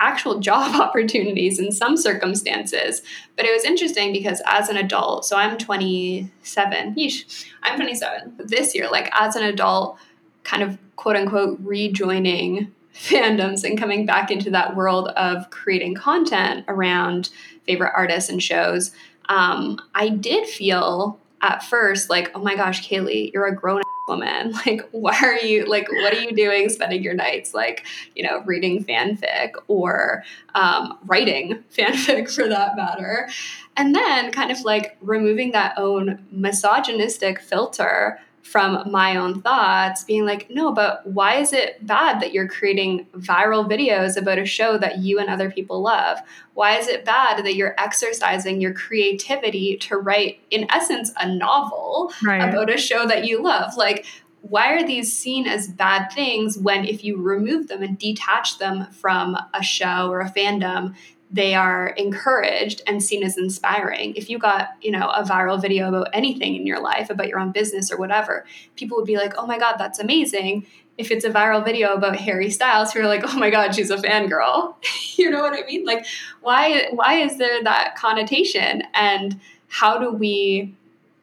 actual 0.00 0.40
job 0.40 0.80
opportunities 0.80 1.58
in 1.58 1.72
some 1.72 1.96
circumstances. 1.96 3.02
But 3.36 3.46
it 3.46 3.52
was 3.52 3.64
interesting 3.64 4.12
because 4.12 4.42
as 4.46 4.68
an 4.68 4.76
adult, 4.76 5.24
so 5.24 5.36
I'm 5.36 5.56
27, 5.56 6.94
yeesh, 6.94 7.46
I'm 7.62 7.76
27 7.76 8.34
this 8.38 8.74
year, 8.74 8.88
like 8.90 9.10
as 9.12 9.36
an 9.36 9.44
adult, 9.44 9.98
kind 10.44 10.62
of 10.62 10.78
quote 10.96 11.16
unquote 11.16 11.58
rejoining 11.62 12.72
fandoms 12.94 13.64
and 13.64 13.76
coming 13.76 14.06
back 14.06 14.30
into 14.30 14.50
that 14.50 14.76
world 14.76 15.08
of 15.08 15.50
creating 15.50 15.94
content 15.94 16.64
around 16.68 17.30
favorite 17.66 17.92
artists 17.96 18.30
and 18.30 18.42
shows, 18.42 18.92
um, 19.28 19.80
I 19.94 20.08
did 20.10 20.46
feel 20.46 21.18
at 21.42 21.62
first 21.62 22.08
like, 22.08 22.30
oh 22.34 22.40
my 22.40 22.54
gosh, 22.54 22.88
Kaylee, 22.88 23.32
you're 23.32 23.46
a 23.46 23.54
grown 23.54 23.82
woman. 24.08 24.54
Like, 24.66 24.88
why 24.92 25.18
are 25.22 25.38
you, 25.38 25.64
like, 25.64 25.90
what 25.90 26.14
are 26.14 26.20
you 26.20 26.32
doing 26.32 26.68
spending 26.68 27.02
your 27.02 27.14
nights, 27.14 27.54
like, 27.54 27.86
you 28.14 28.22
know, 28.22 28.42
reading 28.44 28.84
fanfic 28.84 29.52
or 29.66 30.24
um, 30.54 30.98
writing 31.06 31.64
fanfic 31.76 32.30
for 32.34 32.48
that 32.48 32.76
matter? 32.76 33.28
And 33.76 33.94
then 33.94 34.30
kind 34.30 34.50
of 34.50 34.60
like 34.60 34.96
removing 35.00 35.52
that 35.52 35.74
own 35.78 36.24
misogynistic 36.30 37.40
filter 37.40 38.20
from 38.44 38.90
my 38.90 39.16
own 39.16 39.40
thoughts, 39.40 40.04
being 40.04 40.26
like, 40.26 40.50
no, 40.50 40.70
but 40.70 41.04
why 41.06 41.36
is 41.36 41.54
it 41.54 41.84
bad 41.86 42.20
that 42.20 42.34
you're 42.34 42.46
creating 42.46 43.06
viral 43.16 43.68
videos 43.68 44.18
about 44.18 44.38
a 44.38 44.44
show 44.44 44.76
that 44.76 44.98
you 44.98 45.18
and 45.18 45.30
other 45.30 45.50
people 45.50 45.80
love? 45.80 46.18
Why 46.52 46.76
is 46.76 46.86
it 46.86 47.06
bad 47.06 47.42
that 47.42 47.54
you're 47.54 47.74
exercising 47.78 48.60
your 48.60 48.74
creativity 48.74 49.78
to 49.78 49.96
write, 49.96 50.40
in 50.50 50.70
essence, 50.70 51.10
a 51.18 51.26
novel 51.26 52.12
right. 52.22 52.46
about 52.46 52.70
a 52.70 52.76
show 52.76 53.06
that 53.06 53.24
you 53.24 53.42
love? 53.42 53.76
Like, 53.78 54.04
why 54.42 54.74
are 54.74 54.86
these 54.86 55.16
seen 55.16 55.46
as 55.46 55.66
bad 55.66 56.12
things 56.12 56.58
when 56.58 56.84
if 56.84 57.02
you 57.02 57.16
remove 57.16 57.68
them 57.68 57.82
and 57.82 57.98
detach 57.98 58.58
them 58.58 58.86
from 58.92 59.38
a 59.54 59.62
show 59.62 60.10
or 60.10 60.20
a 60.20 60.30
fandom 60.30 60.94
they 61.34 61.52
are 61.52 61.88
encouraged 61.96 62.80
and 62.86 63.02
seen 63.02 63.24
as 63.24 63.36
inspiring. 63.36 64.14
If 64.14 64.30
you 64.30 64.38
got, 64.38 64.68
you 64.80 64.92
know, 64.92 65.08
a 65.08 65.24
viral 65.24 65.60
video 65.60 65.88
about 65.88 66.08
anything 66.12 66.54
in 66.54 66.64
your 66.64 66.80
life, 66.80 67.10
about 67.10 67.26
your 67.26 67.40
own 67.40 67.50
business 67.50 67.90
or 67.90 67.96
whatever, 67.96 68.46
people 68.76 68.96
would 68.96 69.06
be 69.06 69.16
like, 69.16 69.34
"Oh 69.36 69.44
my 69.44 69.58
god, 69.58 69.74
that's 69.76 69.98
amazing." 69.98 70.64
If 70.96 71.10
it's 71.10 71.24
a 71.24 71.30
viral 71.30 71.64
video 71.64 71.92
about 71.94 72.14
Harry 72.14 72.50
Styles, 72.50 72.94
you're 72.94 73.08
like, 73.08 73.24
"Oh 73.24 73.36
my 73.36 73.50
god, 73.50 73.74
she's 73.74 73.90
a 73.90 73.96
fangirl." 73.96 74.76
you 75.16 75.28
know 75.28 75.42
what 75.42 75.54
I 75.54 75.66
mean? 75.66 75.84
Like, 75.84 76.06
why 76.40 76.86
why 76.92 77.14
is 77.14 77.36
there 77.36 77.64
that 77.64 77.96
connotation 77.96 78.84
and 78.94 79.40
how 79.66 79.98
do 79.98 80.12
we 80.12 80.72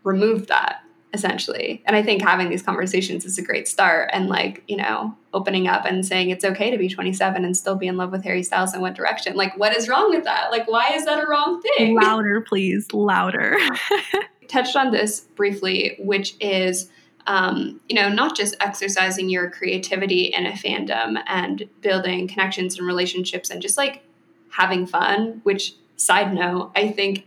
remove 0.04 0.48
that? 0.48 0.84
Essentially. 1.14 1.84
And 1.86 1.96
I 1.96 2.04
think 2.04 2.22
having 2.22 2.50
these 2.50 2.62
conversations 2.62 3.26
is 3.26 3.38
a 3.38 3.42
great 3.42 3.68
start 3.68 4.10
and 4.14 4.30
like, 4.30 4.64
you 4.68 4.78
know, 4.78 5.16
opening 5.34 5.68
up 5.68 5.86
and 5.86 6.06
saying 6.06 6.30
it's 6.30 6.46
okay 6.46 6.72
to 6.72 6.78
be 6.78 6.88
27 6.88 7.44
and 7.44 7.56
still 7.56 7.76
be 7.76 7.88
in 7.88 7.98
love 7.98 8.12
with 8.12 8.24
Harry 8.24 8.44
Styles 8.44 8.74
in 8.74 8.82
One 8.82 8.94
Direction. 8.94 9.36
Like 9.36 9.58
what 9.58 9.76
is 9.76 9.90
wrong 9.90 10.10
with 10.10 10.24
that? 10.24 10.52
Like 10.52 10.68
why 10.68 10.92
is 10.94 11.06
that 11.06 11.22
a 11.24 11.28
wrong 11.28 11.62
thing? 11.62 11.96
Louder, 12.02 12.42
please, 12.42 12.92
louder. 12.94 13.58
Touched 14.48 14.76
on 14.76 14.92
this 14.92 15.22
briefly, 15.36 15.98
which 16.00 16.36
is 16.40 16.90
um, 17.28 17.80
you 17.88 17.96
know, 17.96 18.10
not 18.10 18.36
just 18.36 18.56
exercising 18.60 19.30
your 19.30 19.50
creativity 19.50 20.26
in 20.26 20.48
a 20.48 20.52
fandom 20.54 21.22
and 21.28 21.70
building 21.82 22.28
connections 22.28 22.78
and 22.78 22.88
relationships 22.88 23.52
and 23.52 23.62
just 23.62 23.78
like 23.78 24.04
having 24.50 24.88
fun, 24.88 25.40
which 25.44 25.76
side 25.98 26.34
note, 26.34 26.72
I 26.76 26.90
think 26.90 27.26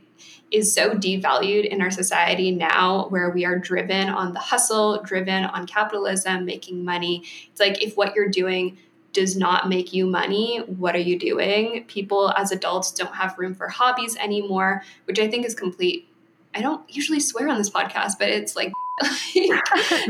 is 0.50 0.72
so 0.72 0.90
devalued 0.90 1.66
in 1.66 1.80
our 1.80 1.90
society 1.90 2.50
now 2.50 3.08
where 3.08 3.30
we 3.30 3.44
are 3.44 3.58
driven 3.58 4.08
on 4.08 4.32
the 4.32 4.38
hustle, 4.38 5.02
driven 5.02 5.44
on 5.44 5.66
capitalism, 5.66 6.44
making 6.44 6.84
money. 6.84 7.24
It's 7.50 7.60
like 7.60 7.82
if 7.82 7.96
what 7.96 8.14
you're 8.14 8.28
doing 8.28 8.78
does 9.12 9.37
not 9.37 9.68
make 9.68 9.92
you 9.92 10.06
money, 10.06 10.58
what 10.66 10.94
are 10.94 11.00
you 11.00 11.18
doing? 11.18 11.84
People 11.84 12.32
as 12.37 12.52
adults 12.52 12.92
don't 12.92 13.14
have 13.14 13.38
room 13.38 13.54
for 13.54 13.68
hobbies 13.68 14.16
anymore, 14.16 14.82
which 15.06 15.18
I 15.18 15.28
think 15.28 15.46
is 15.46 15.54
complete. 15.54 16.08
I 16.54 16.60
don't 16.60 16.82
usually 16.88 17.20
swear 17.20 17.48
on 17.48 17.58
this 17.58 17.70
podcast, 17.70 18.12
but 18.18 18.28
it's 18.28 18.54
like 18.54 18.72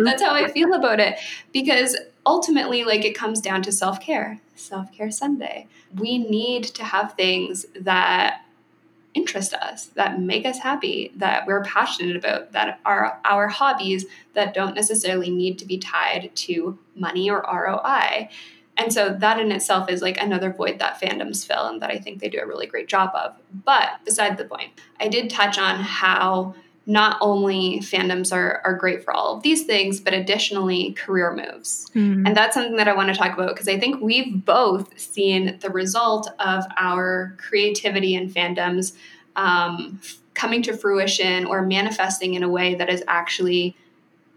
that's 0.05 0.23
how 0.23 0.35
I 0.35 0.49
feel 0.49 0.75
about 0.75 1.01
it 1.01 1.19
because 1.53 1.97
ultimately 2.27 2.85
like 2.85 3.05
it 3.05 3.17
comes 3.17 3.41
down 3.41 3.63
to 3.63 3.73
self-care. 3.73 4.41
Self-care 4.57 5.11
Sunday. 5.11 5.69
We 5.95 6.19
need 6.19 6.65
to 6.65 6.85
have 6.85 7.15
things 7.15 7.67
that 7.81 8.44
interest 9.15 9.55
us, 9.55 9.87
that 9.95 10.21
make 10.21 10.45
us 10.45 10.59
happy, 10.59 11.13
that 11.17 11.47
we're 11.47 11.63
passionate 11.63 12.17
about, 12.17 12.53
that 12.53 12.81
are 12.85 13.21
our 13.25 13.49
hobbies 13.49 14.07
that 14.35 14.55
don't 14.55 14.75
necessarily 14.75 15.31
need 15.31 15.59
to 15.59 15.65
be 15.65 15.79
tied 15.79 16.31
to 16.35 16.79
money 16.97 17.31
or 17.31 17.43
ROI. 17.43 18.29
And 18.77 18.93
so 18.93 19.11
that 19.11 19.39
in 19.39 19.53
itself 19.53 19.89
is 19.89 20.03
like 20.03 20.21
another 20.21 20.53
void 20.53 20.81
that 20.81 21.01
fandoms 21.01 21.47
fill 21.47 21.67
and 21.67 21.81
that 21.81 21.91
I 21.91 21.99
think 21.99 22.21
they 22.21 22.29
do 22.29 22.41
a 22.41 22.47
really 22.47 22.67
great 22.67 22.89
job 22.89 23.13
of. 23.15 23.37
But 23.65 24.05
beside 24.05 24.37
the 24.37 24.45
point, 24.45 24.73
I 24.99 25.09
did 25.09 25.31
touch 25.31 25.59
on 25.59 25.77
how 25.77 26.57
not 26.87 27.17
only 27.21 27.81
fandoms 27.81 28.33
are, 28.33 28.61
are 28.65 28.75
great 28.75 29.03
for 29.03 29.13
all 29.13 29.37
of 29.37 29.43
these 29.43 29.65
things, 29.65 30.01
but 30.01 30.13
additionally 30.13 30.93
career 30.93 31.33
moves. 31.33 31.91
Mm-hmm. 31.95 32.27
And 32.27 32.37
that's 32.37 32.55
something 32.55 32.77
that 32.77 32.89
I 32.89 32.95
want 32.95 33.09
to 33.09 33.15
talk 33.15 33.33
about 33.33 33.49
because 33.49 33.69
I 33.69 33.79
think 33.79 34.03
we've 34.03 34.45
both 34.45 34.99
seen 34.99 35.59
the 35.61 35.71
result 35.71 36.29
of 36.39 36.65
our 36.77 37.37
creativity 37.39 38.15
and 38.15 38.31
fandoms 38.31 38.95
um, 39.37 40.01
coming 40.35 40.63
to 40.63 40.77
fruition 40.77 41.47
or 41.47 41.63
manifesting 41.63 42.35
in 42.35 42.43
a 42.43 42.49
way 42.49 42.75
that 42.75 42.91
has 42.91 43.03
actually 43.09 43.77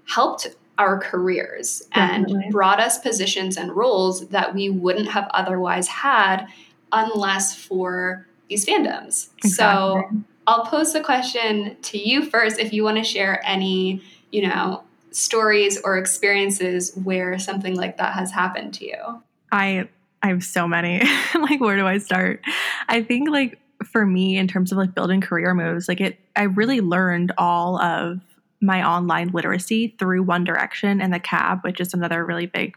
helped 0.05 0.47
our 0.77 0.99
careers 0.99 1.81
Definitely. 1.93 2.43
and 2.43 2.51
brought 2.51 2.79
us 2.79 2.99
positions 2.99 3.57
and 3.57 3.75
roles 3.75 4.27
that 4.29 4.53
we 4.53 4.69
wouldn't 4.69 5.09
have 5.09 5.27
otherwise 5.33 5.87
had 5.87 6.45
unless 6.91 7.55
for 7.55 8.25
these 8.47 8.65
fandoms. 8.65 9.29
Exactly. 9.43 9.49
So 9.51 10.03
I'll 10.47 10.65
pose 10.65 10.93
the 10.93 11.01
question 11.01 11.75
to 11.83 11.97
you 11.97 12.25
first 12.25 12.57
if 12.57 12.71
you 12.71 12.83
want 12.83 12.97
to 12.97 13.03
share 13.03 13.41
any, 13.45 14.01
you 14.31 14.47
know, 14.47 14.83
stories 15.11 15.79
or 15.81 15.97
experiences 15.97 16.95
where 17.03 17.37
something 17.37 17.75
like 17.75 17.97
that 17.97 18.13
has 18.13 18.31
happened 18.31 18.73
to 18.75 18.85
you. 18.85 19.21
I 19.51 19.89
I 20.23 20.29
have 20.29 20.43
so 20.43 20.67
many. 20.67 21.01
like 21.35 21.59
where 21.59 21.75
do 21.75 21.85
I 21.85 21.97
start? 21.97 22.41
I 22.87 23.03
think 23.03 23.29
like 23.29 23.59
for 23.83 24.05
me 24.05 24.37
in 24.37 24.47
terms 24.47 24.71
of 24.71 24.77
like 24.77 24.95
building 24.95 25.21
career 25.21 25.53
moves, 25.53 25.87
like 25.87 26.01
it 26.01 26.17
I 26.35 26.43
really 26.43 26.79
learned 26.79 27.33
all 27.37 27.79
of 27.81 28.21
my 28.61 28.87
online 28.87 29.29
literacy 29.29 29.95
through 29.99 30.23
One 30.23 30.43
Direction 30.43 31.01
and 31.01 31.13
the 31.13 31.19
Cab, 31.19 31.59
which 31.61 31.79
is 31.79 31.93
another 31.93 32.25
really 32.25 32.47
big 32.47 32.75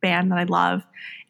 band 0.00 0.32
that 0.32 0.38
I 0.38 0.44
love. 0.44 0.82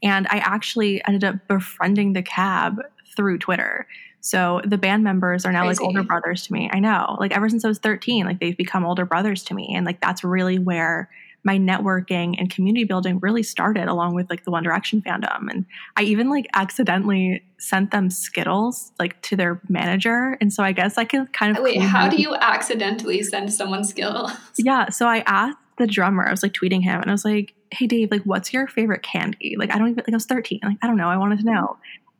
And 0.02 0.26
I 0.30 0.38
actually 0.38 1.04
ended 1.06 1.24
up 1.24 1.48
befriending 1.48 2.12
the 2.12 2.22
Cab 2.22 2.80
through 3.16 3.38
Twitter. 3.38 3.86
So 4.20 4.60
the 4.64 4.78
band 4.78 5.02
members 5.02 5.44
are 5.46 5.52
now 5.52 5.64
Crazy. 5.64 5.80
like 5.82 5.86
older 5.86 6.02
brothers 6.02 6.46
to 6.46 6.52
me. 6.52 6.70
I 6.72 6.78
know. 6.78 7.16
Like 7.18 7.32
ever 7.32 7.48
since 7.48 7.64
I 7.64 7.68
was 7.68 7.78
13, 7.78 8.26
like 8.26 8.40
they've 8.40 8.56
become 8.56 8.84
older 8.84 9.04
brothers 9.04 9.42
to 9.44 9.54
me. 9.54 9.72
And 9.74 9.86
like 9.86 10.00
that's 10.00 10.22
really 10.22 10.58
where 10.58 11.08
my 11.42 11.56
networking 11.58 12.34
and 12.38 12.50
community 12.50 12.84
building 12.84 13.18
really 13.20 13.42
started 13.42 13.88
along 13.88 14.14
with 14.14 14.28
like 14.28 14.44
the 14.44 14.50
One 14.50 14.62
Direction 14.62 15.00
fandom. 15.00 15.50
And 15.50 15.64
I 15.96 16.02
even 16.02 16.28
like 16.28 16.46
accidentally 16.54 17.42
sent 17.58 17.90
them 17.90 18.10
Skittles 18.10 18.92
like 18.98 19.20
to 19.22 19.36
their 19.36 19.60
manager. 19.68 20.36
And 20.40 20.52
so 20.52 20.62
I 20.62 20.72
guess 20.72 20.98
I 20.98 21.04
can 21.04 21.26
kind 21.28 21.56
of 21.56 21.62
Wait, 21.62 21.80
how 21.80 22.08
do 22.08 22.16
you 22.20 22.34
accidentally 22.34 23.22
send 23.22 23.52
someone 23.52 23.84
Skittles? 23.84 24.32
Yeah. 24.58 24.90
So 24.90 25.06
I 25.06 25.20
asked 25.20 25.56
the 25.78 25.86
drummer, 25.86 26.26
I 26.26 26.30
was 26.30 26.42
like 26.42 26.52
tweeting 26.52 26.82
him 26.82 27.00
and 27.00 27.10
I 27.10 27.14
was 27.14 27.24
like, 27.24 27.54
Hey 27.70 27.86
Dave, 27.86 28.10
like 28.10 28.22
what's 28.24 28.52
your 28.52 28.66
favorite 28.66 29.02
candy? 29.02 29.56
Like 29.58 29.74
I 29.74 29.78
don't 29.78 29.88
even 29.88 30.04
like 30.06 30.12
I 30.12 30.16
was 30.16 30.26
13. 30.26 30.60
Like, 30.62 30.76
I 30.82 30.86
don't 30.86 30.98
know. 30.98 31.08
I 31.08 31.16
wanted 31.16 31.38
to 31.38 31.44
know. 31.46 31.78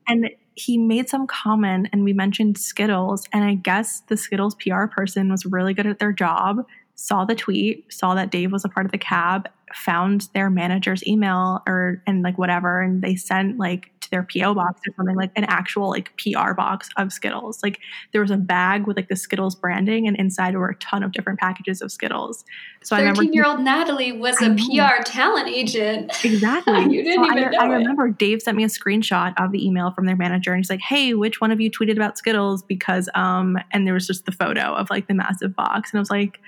And 0.09 0.31
he 0.55 0.77
made 0.77 1.09
some 1.09 1.27
comment 1.27 1.89
and 1.93 2.05
we 2.05 2.13
mentioned 2.13 2.59
Skittles. 2.59 3.27
And 3.33 3.45
I 3.45 3.55
guess 3.55 4.01
the 4.09 4.17
Skittles 4.17 4.57
PR 4.57 4.87
person 4.87 5.31
was 5.31 5.47
really 5.47 5.75
good 5.75 5.87
at 5.87 5.99
their 5.99 6.13
job 6.13 6.65
saw 7.01 7.25
the 7.25 7.35
tweet, 7.35 7.91
saw 7.91 8.15
that 8.15 8.31
Dave 8.31 8.53
was 8.53 8.63
a 8.63 8.69
part 8.69 8.85
of 8.85 8.93
the 8.93 8.99
cab, 8.99 9.49
found 9.75 10.29
their 10.35 10.51
manager's 10.51 11.07
email 11.07 11.63
or 11.67 12.03
and 12.07 12.23
like 12.23 12.39
whatever, 12.39 12.81
and 12.81 13.03
they 13.03 13.17
sent 13.17 13.59
like 13.59 13.91
to 14.01 14.11
their 14.11 14.23
PO 14.23 14.55
box 14.55 14.81
or 14.87 14.95
something 14.97 15.17
like 15.17 15.31
an 15.37 15.45
actual 15.45 15.91
like 15.91 16.13
PR 16.17 16.53
box 16.53 16.89
of 16.97 17.13
Skittles. 17.13 17.63
Like 17.63 17.79
there 18.13 18.21
was 18.21 18.31
a 18.31 18.37
bag 18.37 18.87
with 18.87 18.97
like 18.97 19.09
the 19.09 19.17
Skittles 19.17 19.55
branding, 19.55 20.07
and 20.07 20.17
inside 20.17 20.57
were 20.57 20.71
a 20.71 20.77
ton 20.77 21.03
of 21.03 21.13
different 21.13 21.39
packages 21.39 21.83
of 21.83 21.93
Skittles. 21.93 22.45
So 22.83 22.97
I 22.97 23.01
remember 23.01 23.23
thirteen-year-old 23.23 23.61
Natalie 23.61 24.13
was 24.13 24.41
a 24.43 24.55
PR 24.55 25.03
talent 25.05 25.49
agent. 25.49 26.13
Exactly. 26.25 26.83
you 26.91 27.03
didn't 27.03 27.25
so 27.25 27.33
even 27.33 27.45
I, 27.45 27.51
know 27.51 27.59
I 27.59 27.65
it. 27.67 27.79
remember 27.79 28.09
Dave 28.09 28.43
sent 28.43 28.57
me 28.57 28.65
a 28.65 28.69
screenshot 28.69 29.35
of 29.43 29.53
the 29.53 29.65
email 29.65 29.93
from 29.93 30.07
their 30.07 30.17
manager, 30.17 30.53
and 30.53 30.61
he's 30.61 30.71
like, 30.71 30.81
"Hey, 30.81 31.15
which 31.15 31.41
one 31.41 31.51
of 31.51 31.61
you 31.61 31.71
tweeted 31.71 31.97
about 31.97 32.19
Skittles?" 32.19 32.63
Because 32.63 33.09
um, 33.15 33.59
and 33.73 33.87
there 33.87 33.95
was 33.95 34.07
just 34.07 34.27
the 34.27 34.33
photo 34.33 34.75
of 34.75 34.91
like 34.91 35.09
the 35.09 35.15
massive 35.15 35.55
box, 35.55 35.93
and 35.93 35.99
I 35.99 36.01
was 36.01 36.11
like 36.11 36.41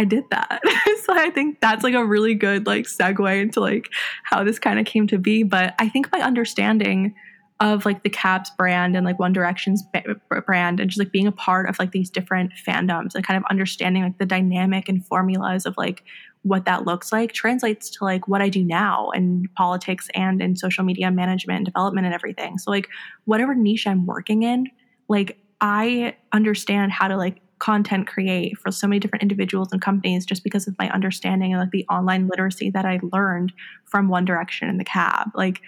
I 0.00 0.04
did 0.04 0.24
that. 0.30 0.62
so 1.04 1.12
I 1.12 1.28
think 1.28 1.60
that's 1.60 1.84
like 1.84 1.92
a 1.92 2.02
really 2.02 2.34
good 2.34 2.66
like 2.66 2.86
segue 2.86 3.40
into 3.40 3.60
like 3.60 3.90
how 4.24 4.42
this 4.42 4.58
kind 4.58 4.78
of 4.78 4.86
came 4.86 5.06
to 5.08 5.18
be. 5.18 5.42
But 5.42 5.74
I 5.78 5.90
think 5.90 6.10
my 6.10 6.22
understanding 6.22 7.14
of 7.60 7.84
like 7.84 8.02
the 8.02 8.08
Cabs 8.08 8.50
brand 8.56 8.96
and 8.96 9.04
like 9.04 9.18
One 9.18 9.34
Direction's 9.34 9.84
brand 10.46 10.80
and 10.80 10.88
just 10.88 10.98
like 10.98 11.12
being 11.12 11.26
a 11.26 11.32
part 11.32 11.68
of 11.68 11.78
like 11.78 11.92
these 11.92 12.08
different 12.08 12.52
fandoms 12.66 13.14
and 13.14 13.22
kind 13.22 13.36
of 13.36 13.44
understanding 13.50 14.02
like 14.02 14.16
the 14.16 14.24
dynamic 14.24 14.88
and 14.88 15.04
formulas 15.04 15.66
of 15.66 15.76
like 15.76 16.02
what 16.44 16.64
that 16.64 16.86
looks 16.86 17.12
like 17.12 17.34
translates 17.34 17.90
to 17.90 18.04
like 18.04 18.26
what 18.26 18.40
I 18.40 18.48
do 18.48 18.64
now 18.64 19.10
in 19.10 19.50
politics 19.54 20.08
and 20.14 20.40
in 20.40 20.56
social 20.56 20.82
media 20.82 21.10
management 21.10 21.58
and 21.58 21.66
development 21.66 22.06
and 22.06 22.14
everything. 22.14 22.56
So 22.56 22.70
like 22.70 22.88
whatever 23.26 23.54
niche 23.54 23.86
I'm 23.86 24.06
working 24.06 24.44
in, 24.44 24.68
like 25.08 25.36
I 25.60 26.16
understand 26.32 26.90
how 26.90 27.08
to 27.08 27.18
like 27.18 27.42
content 27.60 28.06
create 28.06 28.58
for 28.58 28.72
so 28.72 28.86
many 28.86 28.98
different 28.98 29.22
individuals 29.22 29.68
and 29.70 29.80
companies 29.80 30.26
just 30.26 30.42
because 30.42 30.66
of 30.66 30.76
my 30.78 30.90
understanding 30.90 31.54
of 31.54 31.60
like 31.60 31.70
the 31.70 31.86
online 31.88 32.26
literacy 32.26 32.70
that 32.70 32.84
I 32.84 32.98
learned 33.12 33.52
from 33.84 34.08
One 34.08 34.24
Direction 34.24 34.68
in 34.68 34.78
the 34.78 34.84
cab. 34.84 35.30
Like 35.34 35.60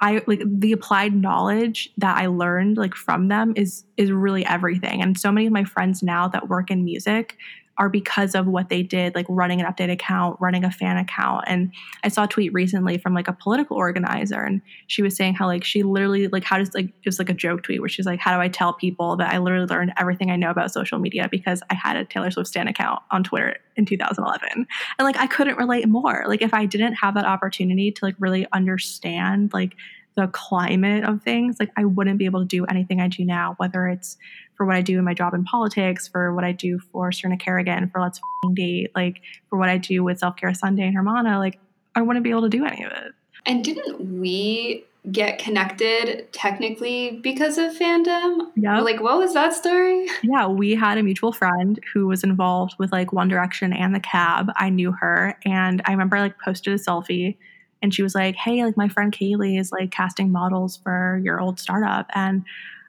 I 0.00 0.22
like 0.26 0.42
the 0.46 0.72
applied 0.72 1.14
knowledge 1.14 1.90
that 1.98 2.16
I 2.16 2.26
learned 2.26 2.76
like 2.76 2.94
from 2.94 3.28
them 3.28 3.52
is 3.56 3.84
is 3.96 4.12
really 4.12 4.46
everything. 4.46 5.02
And 5.02 5.18
so 5.18 5.32
many 5.32 5.46
of 5.46 5.52
my 5.52 5.64
friends 5.64 6.02
now 6.02 6.28
that 6.28 6.48
work 6.48 6.70
in 6.70 6.84
music 6.84 7.36
are 7.78 7.88
because 7.88 8.34
of 8.34 8.46
what 8.46 8.68
they 8.68 8.82
did, 8.82 9.14
like 9.14 9.26
running 9.28 9.60
an 9.60 9.72
update 9.72 9.90
account, 9.90 10.36
running 10.40 10.64
a 10.64 10.70
fan 10.70 10.96
account. 10.96 11.44
And 11.46 11.72
I 12.02 12.08
saw 12.08 12.24
a 12.24 12.28
tweet 12.28 12.52
recently 12.52 12.98
from 12.98 13.14
like 13.14 13.28
a 13.28 13.32
political 13.32 13.76
organizer, 13.76 14.42
and 14.42 14.60
she 14.88 15.00
was 15.02 15.16
saying 15.16 15.34
how 15.34 15.46
like 15.46 15.64
she 15.64 15.82
literally 15.82 16.28
like 16.28 16.44
how 16.44 16.58
does 16.58 16.74
like 16.74 16.86
it 16.86 17.06
was 17.06 17.18
like 17.18 17.30
a 17.30 17.34
joke 17.34 17.62
tweet 17.62 17.80
where 17.80 17.88
she's 17.88 18.06
like, 18.06 18.18
how 18.18 18.34
do 18.34 18.40
I 18.40 18.48
tell 18.48 18.72
people 18.72 19.16
that 19.16 19.32
I 19.32 19.38
literally 19.38 19.66
learned 19.66 19.92
everything 19.96 20.30
I 20.30 20.36
know 20.36 20.50
about 20.50 20.72
social 20.72 20.98
media 20.98 21.28
because 21.30 21.62
I 21.70 21.74
had 21.74 21.96
a 21.96 22.04
Taylor 22.04 22.30
Swift 22.30 22.48
stan 22.48 22.68
account 22.68 23.00
on 23.10 23.22
Twitter 23.22 23.56
in 23.76 23.86
2011, 23.86 24.48
and 24.54 24.66
like 24.98 25.16
I 25.16 25.26
couldn't 25.26 25.56
relate 25.56 25.88
more. 25.88 26.24
Like 26.26 26.42
if 26.42 26.52
I 26.52 26.66
didn't 26.66 26.94
have 26.94 27.14
that 27.14 27.24
opportunity 27.24 27.92
to 27.92 28.04
like 28.04 28.16
really 28.18 28.46
understand 28.52 29.52
like 29.52 29.76
the 30.18 30.26
climate 30.26 31.04
of 31.04 31.22
things, 31.22 31.56
like 31.60 31.70
I 31.76 31.84
wouldn't 31.84 32.18
be 32.18 32.24
able 32.24 32.40
to 32.40 32.46
do 32.46 32.64
anything 32.64 33.00
I 33.00 33.06
do 33.06 33.24
now, 33.24 33.54
whether 33.58 33.86
it's 33.86 34.16
for 34.58 34.66
what 34.66 34.76
I 34.76 34.82
do 34.82 34.98
in 34.98 35.04
my 35.04 35.14
job 35.14 35.32
in 35.32 35.44
politics, 35.44 36.06
for 36.06 36.34
what 36.34 36.44
I 36.44 36.52
do 36.52 36.78
for 36.92 37.10
Serena 37.12 37.38
Kerrigan, 37.38 37.88
for 37.88 38.02
Let's 38.02 38.20
Date, 38.54 38.90
like 38.94 39.22
for 39.48 39.58
what 39.58 39.70
I 39.70 39.78
do 39.78 40.04
with 40.04 40.18
Self 40.18 40.36
Care 40.36 40.52
Sunday 40.52 40.82
and 40.82 40.94
Hermana, 40.94 41.38
like 41.38 41.58
I 41.94 42.02
wouldn't 42.02 42.24
be 42.24 42.30
able 42.30 42.42
to 42.42 42.48
do 42.50 42.66
any 42.66 42.84
of 42.84 42.92
it. 42.92 43.12
And 43.46 43.64
didn't 43.64 44.20
we 44.20 44.84
get 45.10 45.38
connected 45.38 46.30
technically 46.32 47.20
because 47.22 47.56
of 47.56 47.72
fandom? 47.72 48.50
Yeah. 48.56 48.80
Like, 48.80 49.00
what 49.00 49.18
was 49.18 49.32
that 49.34 49.54
story? 49.54 50.06
Yeah, 50.22 50.48
we 50.48 50.74
had 50.74 50.98
a 50.98 51.02
mutual 51.02 51.32
friend 51.32 51.78
who 51.94 52.08
was 52.08 52.24
involved 52.24 52.74
with 52.78 52.92
like 52.92 53.12
One 53.12 53.28
Direction 53.28 53.72
and 53.72 53.94
the 53.94 54.00
cab. 54.00 54.50
I 54.56 54.68
knew 54.68 54.92
her, 54.92 55.38
and 55.46 55.80
I 55.86 55.92
remember 55.92 56.16
I, 56.16 56.22
like 56.22 56.38
posted 56.44 56.74
a 56.74 56.78
selfie 56.78 57.36
and 57.82 57.94
she 57.94 58.02
was 58.02 58.14
like, 58.14 58.34
Hey, 58.34 58.64
like 58.64 58.76
my 58.76 58.88
friend 58.88 59.12
Kaylee 59.12 59.58
is 59.58 59.72
like 59.72 59.90
casting 59.90 60.32
models 60.32 60.78
for 60.82 61.20
your 61.22 61.40
old 61.40 61.60
startup. 61.60 62.10
And 62.14 62.44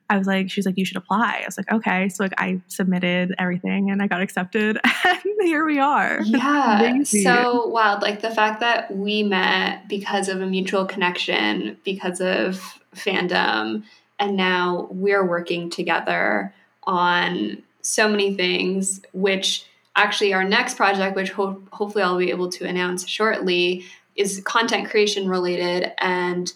I 0.09 0.17
was 0.17 0.25
like, 0.25 0.49
she's 0.49 0.65
like, 0.65 0.77
you 0.77 0.85
should 0.85 0.97
apply. 0.97 1.41
I 1.41 1.45
was 1.45 1.57
like, 1.57 1.71
okay. 1.71 2.09
So 2.09 2.23
like 2.23 2.33
I 2.37 2.61
submitted 2.67 3.35
everything 3.37 3.91
and 3.91 4.01
I 4.01 4.07
got 4.07 4.21
accepted 4.21 4.79
and 5.05 5.19
here 5.43 5.65
we 5.65 5.79
are. 5.79 6.21
Yeah. 6.23 7.03
So 7.03 7.67
wild. 7.67 8.01
Like 8.01 8.21
the 8.21 8.31
fact 8.31 8.59
that 8.61 8.95
we 8.95 9.23
met 9.23 9.87
because 9.87 10.27
of 10.27 10.41
a 10.41 10.45
mutual 10.45 10.85
connection, 10.85 11.77
because 11.83 12.21
of 12.21 12.79
fandom, 12.95 13.83
and 14.17 14.35
now 14.35 14.87
we're 14.91 15.25
working 15.25 15.69
together 15.69 16.53
on 16.83 17.61
so 17.81 18.07
many 18.07 18.35
things, 18.35 19.01
which 19.13 19.65
actually 19.95 20.33
our 20.33 20.43
next 20.43 20.75
project, 20.75 21.15
which 21.15 21.31
ho- 21.31 21.61
hopefully 21.71 22.03
I'll 22.03 22.17
be 22.17 22.31
able 22.31 22.49
to 22.51 22.65
announce 22.65 23.07
shortly, 23.07 23.85
is 24.15 24.41
content 24.43 24.89
creation 24.89 25.29
related 25.29 25.91
and 25.99 26.51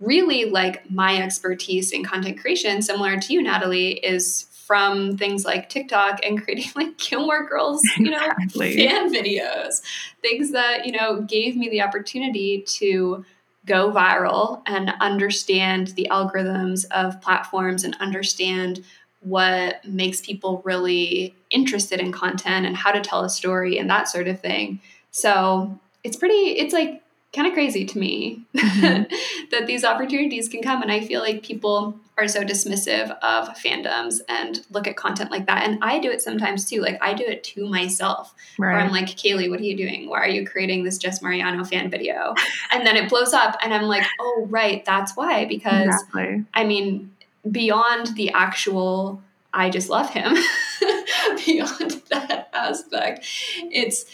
really 0.00 0.44
like 0.44 0.90
my 0.90 1.20
expertise 1.22 1.92
in 1.92 2.04
content 2.04 2.38
creation, 2.38 2.82
similar 2.82 3.18
to 3.18 3.32
you, 3.32 3.42
Natalie, 3.42 3.94
is 3.94 4.46
from 4.66 5.16
things 5.16 5.44
like 5.44 5.68
TikTok 5.68 6.18
and 6.24 6.42
creating 6.42 6.70
like 6.74 6.98
Gilmore 6.98 7.46
Girls, 7.46 7.82
you 7.96 8.10
know, 8.10 8.28
exactly. 8.38 8.76
fan 8.76 9.12
videos, 9.12 9.80
things 10.22 10.50
that, 10.50 10.86
you 10.86 10.92
know, 10.92 11.22
gave 11.22 11.56
me 11.56 11.68
the 11.68 11.80
opportunity 11.80 12.62
to 12.62 13.24
go 13.64 13.90
viral 13.92 14.62
and 14.66 14.92
understand 15.00 15.88
the 15.88 16.08
algorithms 16.10 16.84
of 16.90 17.20
platforms 17.20 17.84
and 17.84 17.96
understand 18.00 18.84
what 19.20 19.84
makes 19.84 20.20
people 20.20 20.62
really 20.64 21.34
interested 21.50 21.98
in 22.00 22.12
content 22.12 22.64
and 22.64 22.76
how 22.76 22.92
to 22.92 23.00
tell 23.00 23.22
a 23.22 23.30
story 23.30 23.78
and 23.78 23.90
that 23.90 24.08
sort 24.08 24.28
of 24.28 24.40
thing. 24.40 24.80
So 25.10 25.78
it's 26.04 26.16
pretty, 26.16 26.58
it's 26.58 26.72
like 26.72 27.02
kind 27.34 27.46
of 27.46 27.54
crazy 27.54 27.84
to 27.84 27.98
me 27.98 28.44
mm-hmm. 28.54 29.02
that 29.50 29.66
these 29.66 29.84
opportunities 29.84 30.48
can 30.48 30.62
come. 30.62 30.82
And 30.82 30.90
I 30.90 31.00
feel 31.00 31.20
like 31.20 31.42
people 31.42 31.98
are 32.18 32.28
so 32.28 32.42
dismissive 32.42 33.10
of 33.18 33.48
fandoms 33.58 34.20
and 34.28 34.64
look 34.70 34.86
at 34.86 34.96
content 34.96 35.30
like 35.30 35.46
that. 35.46 35.64
And 35.64 35.78
I 35.82 35.98
do 35.98 36.10
it 36.10 36.22
sometimes 36.22 36.68
too. 36.68 36.80
Like 36.80 36.98
I 37.02 37.12
do 37.12 37.24
it 37.24 37.44
to 37.44 37.68
myself. 37.68 38.34
Right. 38.58 38.72
Where 38.72 38.80
I'm 38.80 38.90
like, 38.90 39.06
Kaylee, 39.06 39.50
what 39.50 39.60
are 39.60 39.64
you 39.64 39.76
doing? 39.76 40.08
Why 40.08 40.20
are 40.20 40.28
you 40.28 40.46
creating 40.46 40.84
this 40.84 40.96
Jess 40.98 41.20
Mariano 41.20 41.64
fan 41.64 41.90
video? 41.90 42.34
and 42.72 42.86
then 42.86 42.96
it 42.96 43.10
blows 43.10 43.34
up 43.34 43.56
and 43.62 43.74
I'm 43.74 43.82
like, 43.82 44.06
oh 44.18 44.46
right, 44.48 44.84
that's 44.84 45.14
why. 45.16 45.44
Because 45.44 45.86
exactly. 45.86 46.44
I 46.54 46.64
mean, 46.64 47.12
beyond 47.50 48.16
the 48.16 48.30
actual 48.30 49.22
I 49.56 49.70
just 49.70 49.88
love 49.88 50.10
him, 50.10 50.34
beyond 51.46 52.02
that 52.10 52.50
aspect, 52.52 53.24
it's 53.72 54.04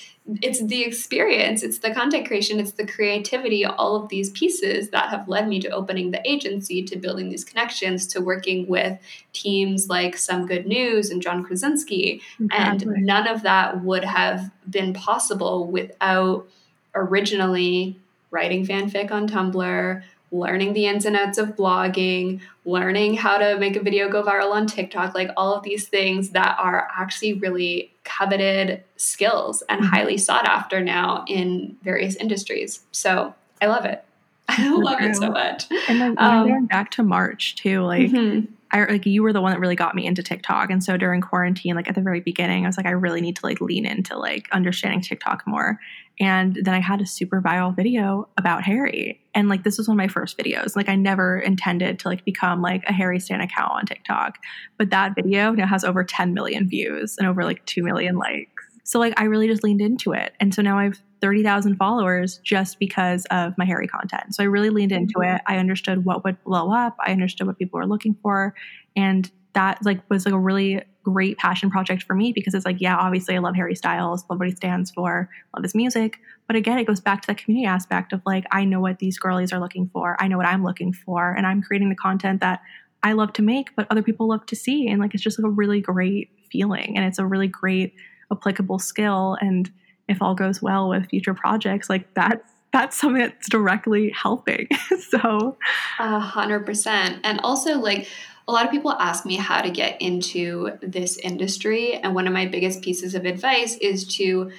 it's 0.41 0.65
the 0.65 0.83
experience, 0.83 1.63
it's 1.63 1.79
the 1.79 1.93
content 1.93 2.27
creation, 2.27 2.61
it's 2.61 2.73
the 2.73 2.87
creativity, 2.87 3.65
all 3.65 3.97
of 3.97 4.09
these 4.09 4.31
pieces 4.31 4.91
that 4.91 5.09
have 5.11 5.29
led 5.29 5.49
me 5.49 5.59
to 5.61 5.69
opening 5.71 6.13
the 6.13 6.23
agency, 6.29 6.83
to 6.85 6.97
building 6.97 7.29
these 7.29 7.45
connections, 7.45 8.07
to 8.09 8.21
working 8.21 8.69
with 8.69 8.99
teams 9.33 9.89
like 9.89 10.17
Some 10.17 10.47
Good 10.47 10.67
News 10.67 11.11
and 11.11 11.21
John 11.21 11.43
Krasinski. 11.43 12.23
Exactly. 12.39 12.95
And 12.95 13.05
none 13.07 13.27
of 13.27 13.43
that 13.43 13.83
would 13.83 14.05
have 14.05 14.51
been 14.71 14.93
possible 14.93 15.67
without 15.67 16.47
originally 16.95 17.99
writing 18.31 18.65
fanfic 18.65 19.11
on 19.11 19.29
Tumblr, 19.29 20.03
learning 20.33 20.73
the 20.73 20.87
ins 20.87 21.05
and 21.05 21.15
outs 21.15 21.39
of 21.39 21.51
blogging, 21.51 22.41
learning 22.65 23.15
how 23.15 23.37
to 23.37 23.59
make 23.59 23.77
a 23.77 23.83
video 23.83 24.09
go 24.09 24.23
viral 24.23 24.51
on 24.53 24.67
TikTok, 24.67 25.15
like 25.15 25.31
all 25.37 25.55
of 25.55 25.63
these 25.63 25.87
things 25.87 26.31
that 26.31 26.57
are 26.59 26.89
actually 26.97 27.35
really 27.35 27.93
coveted 28.05 28.83
skills 28.97 29.63
and 29.69 29.83
mm-hmm. 29.83 29.95
highly 29.95 30.19
sought 30.19 30.47
after 30.47 30.81
now 30.81 31.25
in 31.29 31.77
various 31.83 32.17
industries. 32.17 32.81
So 32.91 33.35
I 33.61 33.67
love 33.67 33.85
it. 33.85 34.05
I 34.49 34.75
love 34.75 35.01
it 35.01 35.15
so 35.15 35.31
much. 35.31 35.67
And 35.89 36.01
then 36.01 36.15
um, 36.19 36.49
going 36.49 36.67
back 36.67 36.91
to 36.93 37.03
March 37.03 37.57
too, 37.57 37.83
like 37.83 38.11
mm-hmm. 38.11 38.53
I 38.73 38.85
like 38.85 39.05
you 39.05 39.23
were 39.23 39.35
the 39.35 39.41
one 39.43 39.53
that 39.53 39.61
really 39.61 39.77
got 39.77 39.95
me 39.95 40.07
into 40.07 40.23
TikTok. 40.23 40.71
And 40.71 40.83
so 40.83 40.97
during 40.97 41.21
quarantine, 41.21 41.77
like 41.77 41.89
at 41.89 41.95
the 41.95 42.01
very 42.01 42.21
beginning, 42.21 42.65
I 42.65 42.69
was 42.69 42.79
like, 42.79 42.87
I 42.87 42.93
really 42.93 43.21
need 43.21 43.37
to 43.37 43.47
like 43.47 43.61
lean 43.61 43.85
into 43.85 44.17
like 44.17 44.49
understanding 44.51 45.03
TikTok 45.03 45.43
more. 45.47 45.79
And 46.19 46.59
then 46.63 46.73
I 46.73 46.81
had 46.81 47.01
a 47.01 47.07
super 47.07 47.43
viral 47.43 47.75
video 47.75 48.29
about 48.39 48.63
Harry. 48.65 49.21
And 49.35 49.49
like 49.49 49.65
this 49.65 49.77
was 49.77 49.89
one 49.89 49.97
of 49.97 49.99
my 49.99 50.09
first 50.09 50.39
videos. 50.39 50.75
Like 50.75 50.89
I 50.89 50.97
never 50.97 51.39
intended 51.39 51.99
to 52.01 52.09
like 52.09 52.25
become 52.25 52.63
like 52.63 52.85
a 52.87 52.93
Harry 52.93 53.21
Stan 53.21 53.41
account 53.41 53.73
on 53.73 53.87
TikTok. 53.87 54.39
But 54.79 54.91
that 54.91 55.15
video 55.15 55.53
now 55.53 55.67
has 55.67 55.85
over 55.85 56.03
10 56.03 56.33
million 56.33 56.69
views 56.69 57.17
and 57.19 57.27
over 57.27 57.45
like 57.45 57.65
2 57.67 57.83
million 57.83 58.17
likes. 58.17 58.62
So 58.85 58.99
like 58.99 59.19
I 59.19 59.25
really 59.25 59.47
just 59.47 59.63
leaned 59.63 59.81
into 59.81 60.13
it. 60.13 60.33
And 60.41 60.55
so 60.55 60.63
now 60.63 60.79
I 60.79 60.85
have 60.85 60.99
30,000 61.21 61.77
followers 61.77 62.39
just 62.39 62.79
because 62.79 63.25
of 63.27 63.57
my 63.57 63.65
Harry 63.65 63.87
content. 63.87 64.35
So 64.35 64.43
I 64.43 64.47
really 64.47 64.71
leaned 64.71 64.93
into 64.93 65.15
mm-hmm. 65.19 65.37
it. 65.37 65.43
I 65.47 65.59
understood 65.59 66.05
what 66.05 66.25
would 66.25 66.43
blow 66.45 66.73
up. 66.73 66.97
I 67.05 67.13
understood 67.13 67.47
what 67.47 67.59
people 67.59 67.79
were 67.79 67.87
looking 67.87 68.17
for. 68.23 68.55
And 68.97 69.31
that 69.55 69.79
like 69.85 70.01
was 70.09 70.25
like 70.25 70.35
a 70.35 70.39
really 70.39 70.83
great 71.05 71.37
passion 71.37 71.71
project 71.71 72.03
for 72.03 72.15
me 72.15 72.33
because 72.33 72.55
it's 72.55 72.65
like, 72.65 72.81
yeah, 72.81 72.97
obviously 72.97 73.35
I 73.35 73.39
love 73.39 73.55
Harry 73.57 73.75
Styles, 73.75 74.25
love 74.31 74.39
what 74.39 74.49
he 74.49 74.55
stands 74.55 74.91
for, 74.91 75.29
love 75.55 75.63
his 75.63 75.75
music. 75.75 76.19
But 76.47 76.57
again, 76.57 76.79
it 76.79 76.87
goes 76.87 77.01
back 77.01 77.23
to 77.23 77.27
that 77.29 77.39
community 77.39 77.67
aspect 77.67 78.13
of 78.13 78.23
like, 78.25 78.45
I 78.51 78.65
know 78.65 78.81
what 78.81 78.99
these 78.99 79.19
girlies 79.19 79.53
are 79.53 79.61
looking 79.61 79.91
for. 79.93 80.17
I 80.21 80.29
know 80.29 80.37
what 80.37 80.47
I'm 80.47 80.65
looking 80.65 80.93
for. 80.93 81.33
And 81.33 81.47
I'm 81.47 81.63
creating 81.63 81.89
the 81.89 81.97
content 81.97 82.41
that 82.41 82.61
I 83.03 83.13
love 83.13 83.33
to 83.35 83.43
make, 83.43 83.75
but 83.75 83.87
other 83.91 84.03
people 84.03 84.29
love 84.29 84.47
to 84.47 84.57
see. 84.57 84.89
And 84.89 85.01
like, 85.01 85.13
it's 85.15 85.23
just 85.23 85.39
like 85.39 85.47
a 85.47 85.55
really 85.55 85.81
great 85.81 86.31
feeling. 86.51 86.97
And 86.97 87.05
it's 87.05 87.19
a 87.19 87.27
really 87.27 87.49
great 87.49 87.95
applicable 88.33 88.79
skill. 88.79 89.37
And 89.41 89.71
if 90.09 90.21
all 90.21 90.35
goes 90.35 90.61
well 90.61 90.89
with 90.89 91.09
future 91.09 91.35
projects, 91.35 91.89
like 91.89 92.13
that's 92.15 92.51
that's 92.73 92.97
something 92.97 93.23
that's 93.23 93.49
directly 93.49 94.11
helping. 94.11 94.67
so 95.11 95.57
a 95.99 96.19
hundred 96.19 96.65
percent. 96.67 97.21
And 97.23 97.41
also 97.41 97.79
like 97.79 98.09
a 98.49 98.53
lot 98.53 98.65
of 98.65 98.71
people 98.71 98.93
ask 98.93 99.25
me 99.25 99.37
how 99.37 99.61
to 99.61 99.71
get 99.71 100.01
into 100.01 100.73
this 100.81 101.17
industry. 101.19 101.95
And 101.95 102.15
one 102.15 102.27
of 102.27 102.33
my 102.33 102.47
biggest 102.47 102.83
pieces 102.83 103.15
of 103.15 103.25
advice 103.25 103.77
is 103.77 104.07
to 104.17 104.51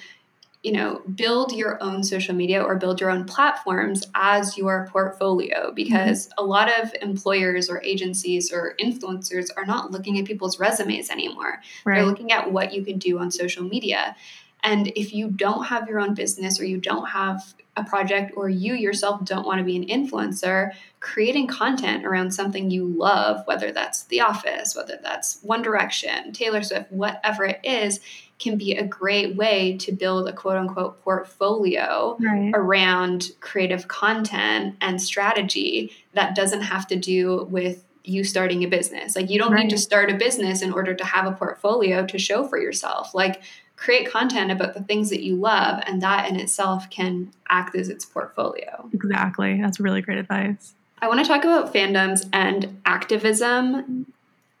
you 0.64 0.72
know 0.72 1.02
build 1.14 1.52
your 1.52 1.80
own 1.80 2.02
social 2.02 2.34
media 2.34 2.60
or 2.60 2.74
build 2.74 3.00
your 3.00 3.10
own 3.10 3.24
platforms 3.24 4.02
as 4.14 4.58
your 4.58 4.88
portfolio 4.90 5.70
because 5.72 6.26
mm-hmm. 6.26 6.44
a 6.44 6.46
lot 6.46 6.68
of 6.80 6.92
employers 7.02 7.68
or 7.68 7.80
agencies 7.84 8.52
or 8.52 8.74
influencers 8.80 9.48
are 9.56 9.66
not 9.66 9.92
looking 9.92 10.18
at 10.18 10.24
people's 10.24 10.58
resumes 10.58 11.10
anymore 11.10 11.60
right. 11.84 11.96
they're 11.96 12.06
looking 12.06 12.32
at 12.32 12.50
what 12.50 12.72
you 12.72 12.82
can 12.82 12.98
do 12.98 13.18
on 13.18 13.30
social 13.30 13.62
media 13.62 14.16
and 14.64 14.88
if 14.96 15.12
you 15.12 15.30
don't 15.30 15.64
have 15.64 15.86
your 15.88 16.00
own 16.00 16.14
business 16.14 16.58
or 16.58 16.64
you 16.64 16.78
don't 16.78 17.06
have 17.06 17.54
a 17.76 17.84
project 17.84 18.32
or 18.36 18.48
you 18.48 18.74
yourself 18.74 19.24
don't 19.24 19.46
want 19.46 19.58
to 19.58 19.64
be 19.64 19.76
an 19.76 19.86
influencer, 19.86 20.70
creating 21.00 21.46
content 21.46 22.06
around 22.06 22.30
something 22.32 22.70
you 22.70 22.86
love, 22.86 23.46
whether 23.46 23.72
that's 23.72 24.04
The 24.04 24.20
Office, 24.20 24.74
whether 24.74 24.98
that's 25.02 25.40
One 25.42 25.60
Direction, 25.60 26.32
Taylor 26.32 26.62
Swift, 26.62 26.90
whatever 26.90 27.44
it 27.44 27.60
is, 27.62 28.00
can 28.44 28.56
be 28.58 28.76
a 28.76 28.84
great 28.84 29.34
way 29.34 29.76
to 29.78 29.90
build 29.90 30.28
a 30.28 30.32
quote 30.32 30.56
unquote 30.56 31.02
portfolio 31.02 32.16
right. 32.20 32.52
around 32.54 33.30
creative 33.40 33.88
content 33.88 34.76
and 34.80 35.00
strategy 35.00 35.90
that 36.12 36.36
doesn't 36.36 36.60
have 36.60 36.86
to 36.86 36.96
do 36.96 37.48
with 37.50 37.82
you 38.04 38.22
starting 38.22 38.62
a 38.62 38.68
business. 38.68 39.16
Like 39.16 39.30
you 39.30 39.38
don't 39.38 39.52
right. 39.52 39.62
need 39.62 39.70
to 39.70 39.78
start 39.78 40.10
a 40.10 40.14
business 40.14 40.60
in 40.60 40.72
order 40.72 40.94
to 40.94 41.04
have 41.04 41.26
a 41.26 41.32
portfolio 41.32 42.04
to 42.06 42.18
show 42.18 42.46
for 42.46 42.58
yourself. 42.58 43.14
Like 43.14 43.42
create 43.76 44.10
content 44.10 44.52
about 44.52 44.74
the 44.74 44.82
things 44.82 45.08
that 45.10 45.22
you 45.22 45.36
love 45.36 45.82
and 45.86 46.02
that 46.02 46.28
in 46.28 46.36
itself 46.38 46.88
can 46.90 47.32
act 47.48 47.74
as 47.74 47.88
its 47.88 48.04
portfolio. 48.04 48.88
Exactly. 48.92 49.60
That's 49.60 49.80
really 49.80 50.02
great 50.02 50.18
advice. 50.18 50.74
I 51.00 51.08
want 51.08 51.20
to 51.20 51.26
talk 51.26 51.44
about 51.44 51.72
fandoms 51.72 52.28
and 52.32 52.80
activism 52.84 54.06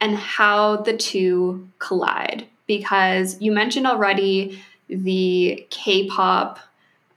and 0.00 0.16
how 0.16 0.78
the 0.78 0.96
two 0.96 1.68
collide 1.78 2.46
because 2.66 3.40
you 3.40 3.52
mentioned 3.52 3.86
already 3.86 4.60
the 4.88 5.66
K-pop 5.70 6.58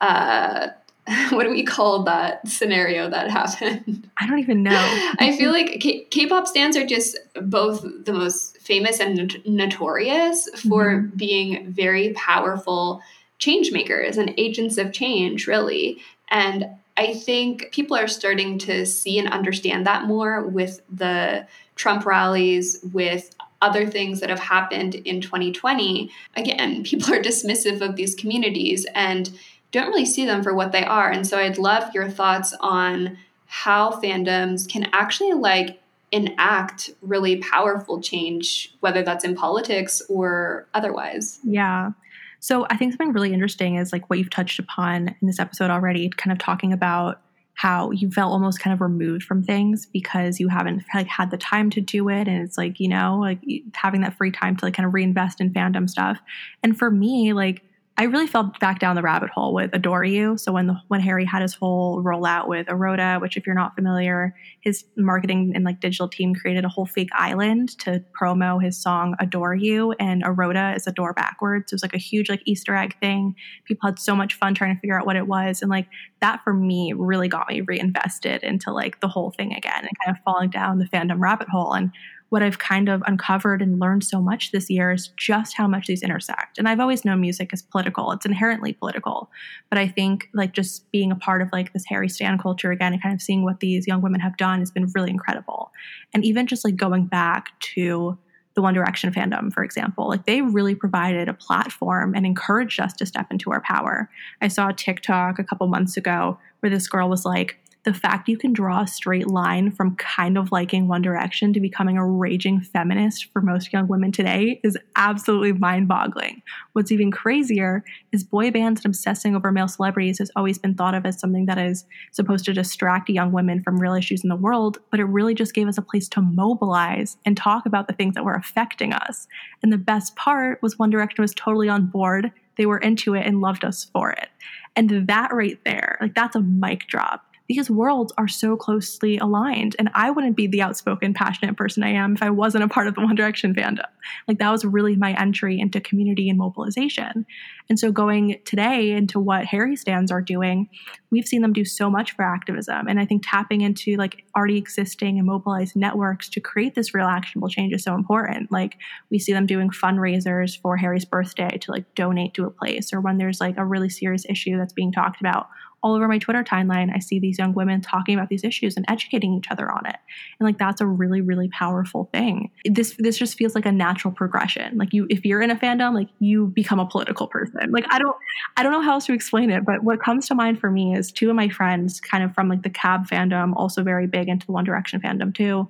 uh, 0.02 0.70
what 1.30 1.44
do 1.44 1.50
we 1.50 1.64
call 1.64 2.04
that 2.04 2.46
scenario 2.48 3.10
that 3.10 3.30
happened? 3.30 4.10
I 4.20 4.28
don't 4.28 4.40
even 4.40 4.64
know. 4.64 4.76
I 5.20 5.36
feel 5.38 5.52
like 5.52 5.80
K- 5.80 6.28
pop 6.28 6.48
stans 6.48 6.76
are 6.76 6.86
just 6.86 7.18
both 7.42 7.86
the 8.04 8.12
most 8.12 8.58
famous 8.58 9.00
and 9.00 9.16
not- 9.16 9.46
notorious 9.46 10.50
for 10.68 10.96
mm-hmm. 10.96 11.16
being 11.16 11.72
very 11.72 12.14
powerful 12.14 13.02
change 13.40 13.72
makers 13.72 14.18
and 14.18 14.34
agents 14.38 14.78
of 14.78 14.92
change, 14.92 15.48
really. 15.48 16.02
And 16.30 16.66
I 16.98 17.14
think 17.14 17.72
people 17.72 17.96
are 17.96 18.08
starting 18.08 18.58
to 18.60 18.86
see 18.86 19.18
and 19.18 19.30
understand 19.30 19.86
that 19.86 20.06
more 20.06 20.46
with 20.46 20.82
the 20.90 21.48
Trump 21.76 22.06
rallies, 22.06 22.80
with 22.92 23.34
other 23.62 23.88
things 23.88 24.20
that 24.20 24.30
have 24.30 24.40
happened 24.40 24.96
in 24.96 25.22
2020. 25.22 26.12
Again, 26.36 26.84
people 26.84 27.14
are 27.14 27.22
dismissive 27.22 27.82
of 27.82 27.96
these 27.96 28.16
communities 28.16 28.86
and 28.94 29.38
don't 29.72 29.88
really 29.88 30.06
see 30.06 30.26
them 30.26 30.44
for 30.44 30.54
what 30.54 30.72
they 30.72 30.84
are. 30.84 31.12
And 31.12 31.28
so 31.28 31.38
I'd 31.38 31.58
love 31.58 31.94
your 31.94 32.10
thoughts 32.10 32.54
on 32.62 33.18
how 33.48 33.92
fandoms 33.92 34.68
can 34.70 34.90
actually 34.94 35.34
like 35.34 35.82
enact 36.12 36.90
really 37.02 37.38
powerful 37.38 38.02
change, 38.02 38.74
whether 38.80 39.04
that's 39.04 39.26
in 39.26 39.36
politics 39.36 40.02
or 40.10 40.68
otherwise. 40.74 41.40
Yeah. 41.44 41.92
So 42.40 42.66
I 42.70 42.78
think 42.78 42.94
something 42.94 43.14
really 43.14 43.34
interesting 43.34 43.76
is 43.76 43.92
like 43.92 44.10
what 44.10 44.20
you've 44.20 44.30
touched 44.30 44.60
upon 44.60 45.16
in 45.22 45.28
this 45.28 45.40
episode 45.40 45.70
already, 45.70 46.10
kind 46.10 46.32
of 46.32 46.38
talking 46.38 46.72
about 46.72 47.22
how 47.58 47.90
you 47.90 48.12
felt 48.12 48.32
almost 48.32 48.60
kind 48.60 48.72
of 48.72 48.82
removed 48.82 49.24
from 49.24 49.44
things 49.44 49.88
because 49.88 50.40
you 50.40 50.48
haven't 50.48 50.84
like 50.94 51.08
had 51.08 51.32
the 51.32 51.38
time 51.38 51.72
to 51.72 51.82
do 51.82 52.08
it. 52.08 52.28
And 52.28 52.44
it's 52.44 52.58
like 52.58 52.80
you 52.80 52.88
know 52.88 53.18
like 53.20 53.40
having 53.74 54.02
that 54.02 54.16
free 54.16 54.32
time 54.32 54.56
to 54.58 54.66
like 54.66 54.76
kind 54.76 54.86
of 54.86 54.94
reinvest 54.94 55.42
in 55.42 55.52
fandom 55.52 55.90
stuff. 55.90 56.20
And 56.64 56.78
for 56.78 56.92
me 56.92 57.34
like 57.34 57.64
I 58.00 58.04
really 58.04 58.28
fell 58.28 58.54
back 58.60 58.78
down 58.78 58.96
the 58.96 59.02
rabbit 59.02 59.32
hole 59.32 59.56
with 59.56 59.72
Adore 59.74 60.04
You. 60.04 60.38
So 60.38 60.52
when 60.52 60.68
the, 60.68 60.76
when 60.88 61.02
Harry 61.02 61.26
had 61.26 61.42
his 61.42 61.56
whole 61.56 62.04
rollout 62.04 62.48
with 62.48 62.68
Eroda, 62.68 63.20
which 63.20 63.38
if 63.38 63.48
you're 63.48 63.56
not 63.56 63.74
familiar, 63.74 64.36
his 64.60 64.86
marketing 64.96 65.54
and 65.56 65.66
like 65.66 65.80
digital 65.80 66.08
team 66.08 66.36
created 66.36 66.64
a 66.64 66.70
whole 66.70 66.86
fake 66.86 67.10
island 67.14 67.76
to 67.80 68.04
promo 68.20 68.64
his 68.64 68.80
song 68.80 69.16
Adore 69.20 69.56
You, 69.56 69.94
and 69.94 70.24
Eroda 70.24 70.76
is 70.76 70.86
adore 70.86 71.14
backwards. 71.14 71.72
It 71.72 71.76
was 71.76 71.82
like 71.82 71.96
a 71.96 71.98
huge 71.98 72.30
like 72.30 72.44
Easter 72.46 72.76
egg 72.76 72.96
thing. 73.00 73.36
People 73.66 73.88
had 73.88 73.98
so 73.98 74.16
much 74.16 74.36
fun 74.36 74.54
trying 74.54 74.76
to 74.76 74.80
figure 74.80 75.00
out 75.00 75.08
what 75.08 75.16
it 75.16 75.28
was, 75.28 75.64
and 75.64 75.72
like 75.72 75.88
that 76.22 76.44
for 76.44 76.54
me 76.54 76.94
really 76.96 77.28
got 77.28 77.50
me 77.50 77.62
reinvested 77.62 78.44
into 78.44 78.72
like 78.72 79.00
the 79.00 79.08
whole 79.08 79.32
thing 79.32 79.54
again 79.54 79.80
and 79.80 79.90
kind 80.06 80.16
of 80.16 80.24
falling 80.24 80.52
down 80.52 80.78
the 80.78 80.86
fandom 80.86 81.20
rabbit 81.20 81.50
hole 81.50 81.74
and 81.74 81.92
what 82.30 82.44
I've 82.44 82.60
kind 82.60 82.90
of 82.90 83.02
uncovered 83.06 83.62
and 83.62 83.80
learned 83.80 84.04
so 84.04 84.22
much 84.22 84.52
this 84.52 84.70
year 84.70 84.92
is 84.92 85.10
just 85.16 85.56
how 85.56 85.68
much 85.68 85.88
these 85.88 86.04
intersect. 86.04 86.58
And 86.58 86.68
I've 86.68 86.80
always 86.80 87.06
known 87.06 87.22
music 87.22 87.52
is 87.54 87.62
political. 87.62 88.12
It's 88.12 88.26
inherently 88.26 88.74
political. 88.74 89.32
But 89.70 89.78
I 89.78 89.88
think 89.88 90.30
like 90.34 90.54
just 90.54 90.92
being 90.92 91.12
a 91.12 91.16
part 91.16 91.42
of 91.42 91.50
like 91.54 91.72
this 91.72 91.86
Harry 91.88 92.10
Stan 92.10 92.38
culture 92.38 92.72
again 92.72 92.94
and 92.94 93.02
kind 93.02 93.16
of 93.16 93.22
seeing 93.22 93.44
what 93.44 93.62
these 93.62 93.88
young 93.88 94.02
women 94.02 94.20
have 94.20 94.36
done 94.36 94.60
has 94.60 94.72
been 94.72 94.92
really 94.94 95.10
incredible. 95.10 95.72
And 96.14 96.26
even 96.26 96.48
just 96.48 96.66
like 96.66 96.76
going 96.76 97.06
back 97.06 97.58
to 97.76 98.18
the 98.56 98.62
One 98.62 98.74
Direction 98.74 99.14
fandom, 99.14 99.54
for 99.54 99.64
example, 99.64 100.10
like 100.10 100.26
they 100.26 100.42
really 100.42 100.76
provided 100.76 101.30
a 101.30 101.34
platform 101.34 102.16
and 102.16 102.26
encouraged 102.26 102.80
us 102.80 102.92
to 102.94 103.06
step 103.06 103.28
into 103.32 103.52
our 103.52 103.62
power. 103.62 104.10
I 104.42 104.48
saw 104.48 104.70
a 104.70 104.74
TikTok 104.74 105.40
a 105.40 105.44
couple 105.44 105.68
months 105.68 105.96
ago 105.96 106.40
where 106.60 106.72
this 106.72 106.88
girl 106.88 107.08
was 107.08 107.24
like, 107.24 107.60
the 107.88 107.94
fact 107.94 108.28
you 108.28 108.38
can 108.38 108.52
draw 108.52 108.82
a 108.82 108.88
straight 108.88 109.28
line 109.28 109.72
from 109.72 109.96
kind 109.96 110.38
of 110.38 110.52
liking 110.52 110.90
One 110.90 111.02
Direction 111.02 111.54
to 111.54 111.62
becoming 111.62 111.98
a 111.98 112.06
raging 112.06 112.60
feminist 112.60 113.32
for 113.32 113.42
most 113.42 113.72
young 113.72 113.88
women 113.88 114.12
today 114.12 114.60
is 114.62 114.78
absolutely 114.98 115.54
mind 115.54 115.88
boggling. 115.88 116.42
What's 116.74 116.92
even 116.92 117.12
crazier 117.12 117.86
is 118.12 118.26
boy 118.26 118.52
bands 118.52 118.82
and 118.82 118.88
obsessing 118.88 119.38
over 119.38 119.54
male 119.54 119.70
celebrities 119.70 120.20
has 120.20 120.30
always 120.36 120.58
been 120.58 120.76
thought 120.76 120.96
of 120.96 121.06
as 121.06 121.18
something 121.18 121.46
that 121.46 121.58
is 121.58 121.86
supposed 122.12 122.44
to 122.44 122.54
distract 122.54 123.10
young 123.10 123.32
women 123.32 123.64
from 123.64 123.80
real 123.80 123.94
issues 123.94 124.22
in 124.22 124.28
the 124.28 124.36
world, 124.36 124.80
but 124.92 125.00
it 125.00 125.06
really 125.06 125.34
just 125.34 125.54
gave 125.54 125.70
us 125.70 125.78
a 125.78 125.82
place 125.82 126.10
to 126.10 126.22
mobilize 126.22 127.16
and 127.26 127.38
talk 127.38 127.66
about 127.66 127.88
the 127.88 127.94
things 127.94 128.16
that 128.16 128.26
were 128.26 128.36
affecting 128.36 128.92
us. 128.92 129.30
And 129.64 129.72
the 129.72 129.78
best 129.78 130.18
part 130.18 130.62
was 130.62 130.78
One 130.78 130.90
Direction 130.90 131.22
was 131.22 131.34
totally 131.34 131.70
on 131.70 131.86
board. 131.86 132.34
They 132.58 132.66
were 132.66 132.80
into 132.80 133.14
it 133.14 133.26
and 133.26 133.40
loved 133.40 133.64
us 133.64 133.86
for 133.86 134.12
it. 134.12 134.28
And 134.76 135.08
that 135.08 135.34
right 135.34 135.58
there, 135.64 135.98
like 136.02 136.16
that's 136.16 136.36
a 136.36 136.42
mic 136.42 136.88
drop 136.88 137.27
these 137.48 137.70
worlds 137.70 138.14
are 138.18 138.28
so 138.28 138.58
closely 138.58 139.18
aligned. 139.18 139.76
And 139.80 139.90
I 139.94 140.12
wouldn't 140.12 140.36
be 140.36 140.48
the 140.48 140.62
outspoken, 140.62 141.14
passionate 141.14 141.56
person 141.56 141.84
I 141.84 141.92
am 141.92 142.14
if 142.14 142.22
I 142.22 142.30
wasn't 142.30 142.66
a 142.66 142.68
part 142.68 142.88
of 142.88 142.96
the 142.96 143.02
One 143.02 143.16
Direction 143.16 143.56
fandom. 143.56 143.86
Like 144.28 144.40
that 144.40 144.52
was 144.52 144.66
really 144.66 144.96
my 144.96 145.14
entry 145.14 145.60
into 145.60 145.80
community 145.80 146.30
and 146.30 146.38
mobilization. 146.38 147.26
And 147.70 147.80
so 147.80 147.92
going 147.92 148.40
today 148.46 148.92
into 148.92 149.20
what 149.20 149.46
Harry 149.46 149.76
stans 149.76 150.12
are 150.12 150.22
doing, 150.22 150.70
we've 151.10 151.28
seen 151.28 151.42
them 151.42 151.54
do 151.54 151.64
so 151.64 151.90
much 151.90 152.16
for 152.16 152.24
activism. 152.24 152.88
And 152.88 153.00
I 153.00 153.06
think 153.06 153.24
tapping 153.26 153.62
into 153.62 153.96
like 153.96 154.24
already 154.36 154.58
existing 154.58 155.18
and 155.18 155.28
mobilized 155.28 155.76
networks 155.76 156.30
to 156.30 156.42
create 156.42 156.76
this 156.76 156.94
real 156.94 157.08
actionable 157.08 157.50
change 157.50 157.74
is 157.74 157.84
so 157.84 157.96
important. 157.96 158.52
Like 158.52 158.76
we 159.10 159.20
see 159.20 159.34
them 159.34 159.46
doing 159.46 159.70
fundraisers 159.70 160.60
for 160.60 160.76
Harry's 160.78 161.06
birthday 161.06 161.58
to 161.60 161.72
like 161.72 161.96
donate 161.96 162.34
to 162.36 162.46
a 162.46 162.52
place 162.52 162.94
or 162.94 163.00
when 163.00 163.18
there's 163.18 163.40
like 163.40 163.58
a 163.58 163.66
really 163.66 163.90
serious 163.90 164.26
issue 164.28 164.58
that's 164.58 164.74
being 164.74 164.92
talked 164.92 165.22
about 165.22 165.48
all 165.88 165.96
over 165.96 166.08
my 166.08 166.18
Twitter 166.18 166.44
timeline, 166.44 166.94
I 166.94 167.00
see 167.00 167.18
these 167.18 167.38
young 167.38 167.54
women 167.54 167.80
talking 167.80 168.14
about 168.14 168.28
these 168.28 168.44
issues 168.44 168.76
and 168.76 168.86
educating 168.90 169.34
each 169.34 169.46
other 169.50 169.72
on 169.72 169.86
it. 169.86 169.96
And 170.38 170.46
like 170.46 170.58
that's 170.58 170.82
a 170.82 170.86
really, 170.86 171.22
really 171.22 171.48
powerful 171.48 172.10
thing. 172.12 172.52
This 172.66 172.96
this 173.00 173.18
just 173.18 173.38
feels 173.38 173.56
like 173.56 173.66
a 173.66 173.72
natural 173.72 174.14
progression. 174.14 174.78
Like 174.78 174.92
you 174.92 175.08
if 175.10 175.24
you're 175.24 175.42
in 175.42 175.50
a 175.50 175.56
fandom, 175.56 175.94
like 175.94 176.10
you 176.20 176.48
become 176.48 176.80
a 176.80 176.86
political 176.86 177.28
person. 177.28 177.72
Like 177.72 177.86
I 177.90 178.00
don't 178.00 178.16
I 178.58 178.64
don't 178.64 178.74
know 178.74 178.82
how 178.82 178.94
else 178.94 179.06
to 179.06 179.14
explain 179.14 179.50
it, 179.50 179.64
but 179.64 179.84
what 179.84 180.04
comes 180.04 180.28
to 180.28 180.36
mind 180.36 180.60
for 180.60 180.70
me 180.70 180.94
is 180.94 181.10
two 181.10 181.30
of 181.30 181.38
my 181.38 181.48
friends 181.48 182.02
kind 182.02 182.22
of 182.22 182.34
from 182.34 182.50
like 182.50 182.64
the 182.64 182.70
cab 182.70 183.08
fandom, 183.08 183.54
also 183.56 183.82
very 183.82 184.08
big 184.08 184.28
into 184.28 184.46
the 184.46 184.52
One 184.52 184.66
Direction 184.66 185.00
fandom 185.00 185.34
too 185.34 185.70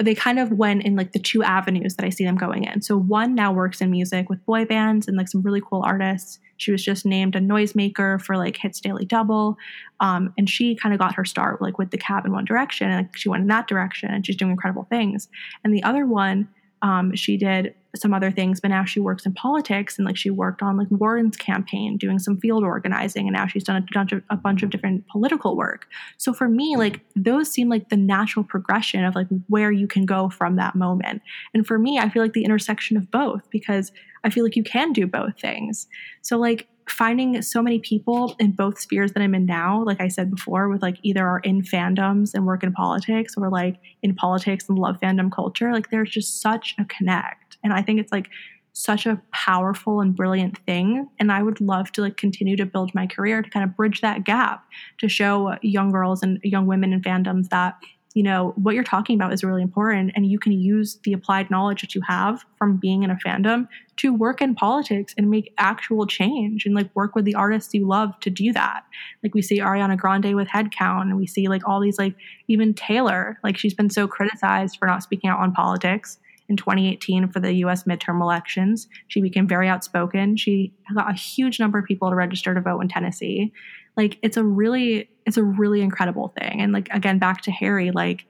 they 0.00 0.14
kind 0.14 0.38
of 0.38 0.52
went 0.52 0.84
in 0.84 0.94
like 0.94 1.12
the 1.12 1.18
two 1.18 1.42
avenues 1.42 1.96
that 1.96 2.04
I 2.04 2.10
see 2.10 2.24
them 2.24 2.36
going 2.36 2.64
in. 2.64 2.82
So 2.82 2.96
one 2.96 3.34
now 3.34 3.52
works 3.52 3.80
in 3.80 3.90
music 3.90 4.28
with 4.28 4.44
boy 4.46 4.64
bands 4.64 5.08
and 5.08 5.16
like 5.16 5.28
some 5.28 5.42
really 5.42 5.60
cool 5.60 5.82
artists. 5.84 6.38
She 6.56 6.70
was 6.70 6.84
just 6.84 7.04
named 7.04 7.34
a 7.34 7.40
noisemaker 7.40 8.20
for 8.22 8.36
like 8.36 8.56
Hits 8.56 8.80
Daily 8.80 9.04
Double. 9.04 9.56
Um, 10.00 10.32
and 10.38 10.48
she 10.48 10.76
kind 10.76 10.92
of 10.92 11.00
got 11.00 11.14
her 11.16 11.24
start 11.24 11.60
like 11.60 11.78
with 11.78 11.90
the 11.90 11.98
cab 11.98 12.24
in 12.26 12.32
one 12.32 12.44
direction 12.44 12.88
and 12.88 13.06
like, 13.06 13.16
she 13.16 13.28
went 13.28 13.42
in 13.42 13.48
that 13.48 13.66
direction 13.66 14.10
and 14.10 14.24
she's 14.24 14.36
doing 14.36 14.52
incredible 14.52 14.86
things. 14.88 15.28
And 15.64 15.74
the 15.74 15.82
other 15.82 16.06
one 16.06 16.48
um, 16.82 17.14
she 17.14 17.36
did 17.36 17.74
some 17.96 18.12
other 18.12 18.30
things, 18.30 18.60
but 18.60 18.68
now 18.68 18.84
she 18.84 19.00
works 19.00 19.26
in 19.26 19.32
politics 19.32 19.98
and 19.98 20.06
like 20.06 20.16
she 20.16 20.30
worked 20.30 20.62
on 20.62 20.76
like 20.76 20.90
Warren's 20.90 21.36
campaign, 21.36 21.96
doing 21.96 22.18
some 22.18 22.38
field 22.38 22.62
organizing, 22.62 23.26
and 23.26 23.34
now 23.34 23.46
she's 23.46 23.64
done 23.64 23.76
a 23.76 23.86
bunch 23.92 24.12
of 24.12 24.22
a 24.30 24.36
bunch 24.36 24.62
of 24.62 24.70
different 24.70 25.06
political 25.08 25.56
work. 25.56 25.86
So 26.18 26.32
for 26.32 26.48
me, 26.48 26.76
like 26.76 27.00
those 27.16 27.50
seem 27.50 27.68
like 27.68 27.88
the 27.88 27.96
natural 27.96 28.44
progression 28.44 29.04
of 29.04 29.14
like 29.14 29.28
where 29.48 29.72
you 29.72 29.86
can 29.86 30.06
go 30.06 30.28
from 30.28 30.56
that 30.56 30.74
moment. 30.74 31.22
And 31.54 31.66
for 31.66 31.78
me, 31.78 31.98
I 31.98 32.08
feel 32.08 32.22
like 32.22 32.34
the 32.34 32.44
intersection 32.44 32.96
of 32.96 33.10
both 33.10 33.48
because 33.50 33.90
I 34.24 34.30
feel 34.30 34.44
like 34.44 34.56
you 34.56 34.64
can 34.64 34.92
do 34.92 35.06
both 35.06 35.40
things. 35.40 35.86
So 36.22 36.38
like 36.38 36.68
finding 36.90 37.40
so 37.42 37.62
many 37.62 37.78
people 37.78 38.34
in 38.38 38.52
both 38.52 38.80
spheres 38.80 39.12
that 39.12 39.22
I'm 39.22 39.34
in 39.34 39.46
now, 39.46 39.82
like 39.84 40.00
I 40.00 40.08
said 40.08 40.30
before, 40.30 40.68
with 40.68 40.82
like 40.82 40.98
either 41.02 41.26
are 41.26 41.40
in 41.40 41.62
fandoms 41.62 42.34
and 42.34 42.46
work 42.46 42.62
in 42.62 42.72
politics 42.72 43.34
or 43.36 43.50
like 43.50 43.76
in 44.02 44.14
politics 44.14 44.68
and 44.68 44.78
love 44.78 44.98
fandom 45.00 45.32
culture, 45.32 45.72
like 45.72 45.90
there's 45.90 46.10
just 46.10 46.40
such 46.40 46.74
a 46.78 46.84
connect. 46.84 47.58
And 47.64 47.72
I 47.72 47.82
think 47.82 48.00
it's 48.00 48.12
like 48.12 48.28
such 48.72 49.06
a 49.06 49.20
powerful 49.32 50.00
and 50.00 50.14
brilliant 50.14 50.58
thing. 50.58 51.08
And 51.18 51.32
I 51.32 51.42
would 51.42 51.60
love 51.60 51.90
to 51.92 52.02
like 52.02 52.16
continue 52.16 52.56
to 52.56 52.64
build 52.64 52.94
my 52.94 53.06
career 53.06 53.42
to 53.42 53.50
kind 53.50 53.64
of 53.64 53.76
bridge 53.76 54.00
that 54.02 54.24
gap 54.24 54.64
to 54.98 55.08
show 55.08 55.56
young 55.62 55.90
girls 55.90 56.22
and 56.22 56.38
young 56.44 56.66
women 56.66 56.92
in 56.92 57.02
fandoms 57.02 57.48
that 57.48 57.74
you 58.14 58.22
know, 58.22 58.52
what 58.56 58.74
you're 58.74 58.84
talking 58.84 59.16
about 59.16 59.32
is 59.32 59.44
really 59.44 59.62
important. 59.62 60.12
And 60.16 60.26
you 60.26 60.38
can 60.38 60.52
use 60.52 60.98
the 61.04 61.12
applied 61.12 61.50
knowledge 61.50 61.82
that 61.82 61.94
you 61.94 62.00
have 62.08 62.44
from 62.56 62.76
being 62.76 63.02
in 63.02 63.10
a 63.10 63.16
fandom 63.16 63.68
to 63.98 64.14
work 64.14 64.40
in 64.40 64.54
politics 64.54 65.14
and 65.18 65.30
make 65.30 65.52
actual 65.58 66.06
change 66.06 66.64
and 66.64 66.74
like 66.74 66.94
work 66.96 67.14
with 67.14 67.24
the 67.24 67.34
artists 67.34 67.74
you 67.74 67.86
love 67.86 68.18
to 68.20 68.30
do 68.30 68.52
that. 68.52 68.84
Like 69.22 69.34
we 69.34 69.42
see 69.42 69.60
Ariana 69.60 69.96
Grande 69.96 70.34
with 70.34 70.48
Headcount, 70.48 71.02
and 71.02 71.16
we 71.16 71.26
see 71.26 71.48
like 71.48 71.68
all 71.68 71.80
these, 71.80 71.98
like 71.98 72.14
even 72.48 72.74
Taylor, 72.74 73.38
like 73.44 73.58
she's 73.58 73.74
been 73.74 73.90
so 73.90 74.08
criticized 74.08 74.78
for 74.78 74.86
not 74.86 75.02
speaking 75.02 75.28
out 75.28 75.40
on 75.40 75.52
politics. 75.52 76.18
In 76.48 76.56
2018, 76.56 77.28
for 77.28 77.40
the 77.40 77.52
US 77.64 77.84
midterm 77.84 78.22
elections, 78.22 78.88
she 79.08 79.20
became 79.20 79.46
very 79.46 79.68
outspoken. 79.68 80.34
She 80.38 80.72
got 80.94 81.10
a 81.10 81.14
huge 81.14 81.60
number 81.60 81.78
of 81.78 81.84
people 81.84 82.08
to 82.08 82.16
register 82.16 82.54
to 82.54 82.60
vote 82.62 82.80
in 82.80 82.88
Tennessee 82.88 83.52
like 83.98 84.16
it's 84.22 84.38
a 84.38 84.44
really 84.44 85.10
it's 85.26 85.36
a 85.36 85.44
really 85.44 85.82
incredible 85.82 86.32
thing. 86.40 86.62
And 86.62 86.72
like 86.72 86.88
again 86.90 87.18
back 87.18 87.42
to 87.42 87.50
harry 87.50 87.90
like 87.90 88.24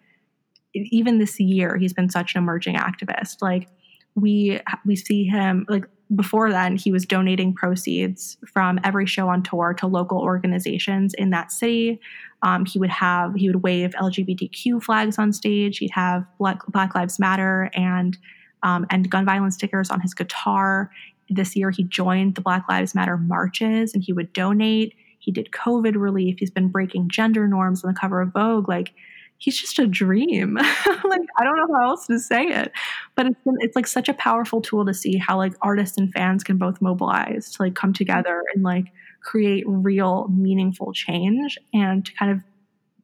even 0.75 1.19
this 1.19 1.39
year 1.39 1.77
he's 1.77 1.93
been 1.93 2.11
such 2.11 2.35
an 2.35 2.43
emerging 2.43 2.75
activist. 2.75 3.41
Like 3.41 3.69
we 4.17 4.61
we 4.85 4.97
see 4.97 5.25
him 5.25 5.67
like 5.69 5.85
before 6.17 6.51
then 6.51 6.75
he 6.75 6.91
was 6.91 7.05
donating 7.05 7.53
proceeds 7.53 8.39
from 8.51 8.81
every 8.83 9.05
show 9.05 9.29
on 9.29 9.43
tour 9.43 9.75
to 9.75 9.87
local 9.87 10.19
organizations 10.19 11.13
in 11.15 11.31
that 11.31 11.53
city. 11.53 12.01
Um, 12.43 12.65
he 12.65 12.79
would 12.79 12.91
have 12.91 13.35
he 13.35 13.49
would 13.49 13.63
wave 13.63 13.91
lgbtq 13.91 14.83
flags 14.83 15.19
on 15.19 15.33
stage. 15.33 15.79
He'd 15.79 15.91
have 15.91 16.25
black, 16.39 16.67
black 16.67 16.95
lives 16.95 17.19
matter 17.19 17.71
and 17.75 18.17
um, 18.63 18.87
and 18.91 19.09
gun 19.09 19.27
violence 19.27 19.55
stickers 19.55 19.91
on 19.91 20.01
his 20.01 20.15
guitar. 20.15 20.91
This 21.29 21.55
year 21.55 21.71
he 21.71 21.85
joined 21.85 22.37
the 22.37 22.41
black 22.41 22.65
lives 22.71 22.95
matter 22.95 23.19
marches 23.19 23.93
and 23.93 24.03
he 24.03 24.15
would 24.15 24.33
donate 24.33 24.95
he 25.29 25.33
did 25.33 25.51
COVID 25.51 25.95
relief. 25.95 26.37
He's 26.39 26.51
been 26.51 26.69
breaking 26.69 27.11
gender 27.11 27.47
norms 27.47 27.85
on 27.85 27.93
the 27.93 28.01
cover 28.01 28.23
of 28.23 28.33
Vogue. 28.33 28.67
Like, 28.67 28.95
he's 29.37 29.61
just 29.61 29.79
a 29.79 29.87
dream. 29.87 30.55
like, 30.57 31.21
I 31.39 31.45
don't 31.45 31.57
know 31.59 31.77
how 31.77 31.91
else 31.91 32.07
to 32.07 32.19
say 32.19 32.45
it. 32.45 32.73
But 33.15 33.27
it's 33.27 33.37
been, 33.45 33.57
it's 33.59 33.77
like 33.77 33.87
such 33.87 34.09
a 34.09 34.15
powerful 34.15 34.63
tool 34.63 34.87
to 34.87 34.95
see 34.95 35.19
how 35.19 35.37
like 35.37 35.53
artists 35.61 35.99
and 35.99 36.11
fans 36.15 36.43
can 36.43 36.57
both 36.57 36.81
mobilize 36.81 37.53
to 37.53 37.63
like 37.63 37.75
come 37.75 37.93
together 37.93 38.43
and 38.55 38.65
like 38.65 38.87
create 39.21 39.65
real 39.67 40.29
meaningful 40.29 40.95
change 40.95 41.59
and 41.75 42.07
to 42.07 42.15
kind 42.15 42.33
of 42.33 42.41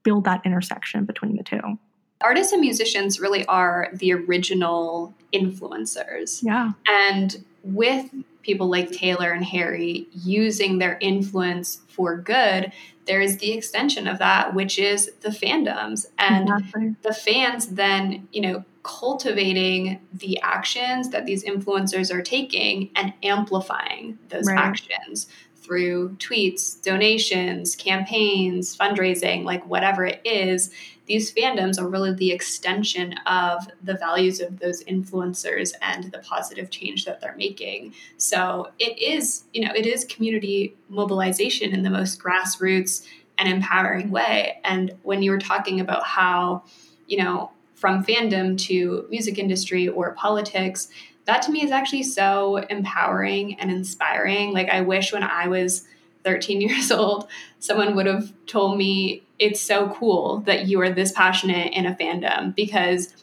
build 0.02 0.24
that 0.24 0.40
intersection 0.46 1.04
between 1.04 1.36
the 1.36 1.42
two 1.42 1.78
artists 2.20 2.52
and 2.52 2.62
musicians 2.62 3.20
really 3.20 3.44
are 3.46 3.90
the 3.92 4.12
original 4.12 5.12
influencers. 5.34 6.42
Yeah. 6.42 6.72
And 6.88 7.44
with 7.62 8.10
people 8.44 8.68
like 8.68 8.92
Taylor 8.92 9.32
and 9.32 9.44
Harry 9.44 10.08
using 10.12 10.78
their 10.78 10.98
influence 11.00 11.80
for 11.88 12.16
good, 12.16 12.72
there 13.06 13.20
is 13.20 13.38
the 13.38 13.52
extension 13.52 14.06
of 14.06 14.18
that, 14.18 14.54
which 14.54 14.78
is 14.78 15.10
the 15.20 15.30
fandoms. 15.30 16.06
And 16.18 16.48
exactly. 16.48 16.96
the 17.02 17.12
fans 17.12 17.68
then, 17.68 18.28
you 18.32 18.40
know, 18.40 18.64
cultivating 18.82 20.00
the 20.12 20.38
actions 20.42 21.08
that 21.10 21.24
these 21.24 21.42
influencers 21.42 22.14
are 22.14 22.22
taking 22.22 22.90
and 22.94 23.14
amplifying 23.22 24.18
those 24.28 24.46
right. 24.46 24.58
actions 24.58 25.26
through 25.56 26.10
tweets, 26.16 26.80
donations, 26.82 27.74
campaigns, 27.74 28.76
fundraising, 28.76 29.44
like 29.44 29.66
whatever 29.66 30.04
it 30.04 30.20
is 30.24 30.70
these 31.06 31.32
fandoms 31.32 31.78
are 31.78 31.88
really 31.88 32.14
the 32.14 32.32
extension 32.32 33.14
of 33.26 33.66
the 33.82 33.94
values 33.94 34.40
of 34.40 34.58
those 34.58 34.82
influencers 34.84 35.72
and 35.82 36.04
the 36.04 36.18
positive 36.18 36.70
change 36.70 37.04
that 37.04 37.20
they're 37.20 37.36
making. 37.36 37.94
So 38.16 38.70
it 38.78 38.98
is, 38.98 39.44
you 39.52 39.64
know, 39.64 39.72
it 39.74 39.86
is 39.86 40.04
community 40.04 40.76
mobilization 40.88 41.72
in 41.72 41.82
the 41.82 41.90
most 41.90 42.22
grassroots 42.22 43.06
and 43.36 43.48
empowering 43.48 44.10
way. 44.10 44.60
And 44.64 44.94
when 45.02 45.22
you 45.22 45.30
were 45.30 45.38
talking 45.38 45.80
about 45.80 46.04
how, 46.04 46.64
you 47.06 47.18
know, 47.18 47.50
from 47.74 48.04
fandom 48.04 48.56
to 48.66 49.06
music 49.10 49.38
industry 49.38 49.88
or 49.88 50.12
politics, 50.12 50.88
that 51.26 51.42
to 51.42 51.52
me 51.52 51.62
is 51.62 51.70
actually 51.70 52.02
so 52.04 52.56
empowering 52.56 53.58
and 53.60 53.70
inspiring. 53.70 54.52
Like 54.52 54.70
I 54.70 54.80
wish 54.80 55.12
when 55.12 55.22
I 55.22 55.48
was 55.48 55.86
13 56.24 56.60
years 56.62 56.90
old, 56.90 57.28
someone 57.58 57.94
would 57.94 58.06
have 58.06 58.32
told 58.46 58.78
me 58.78 59.23
it's 59.38 59.60
so 59.60 59.88
cool 59.90 60.40
that 60.40 60.66
you 60.66 60.80
are 60.80 60.90
this 60.90 61.12
passionate 61.12 61.72
in 61.72 61.86
a 61.86 61.94
fandom 61.94 62.54
because 62.54 63.14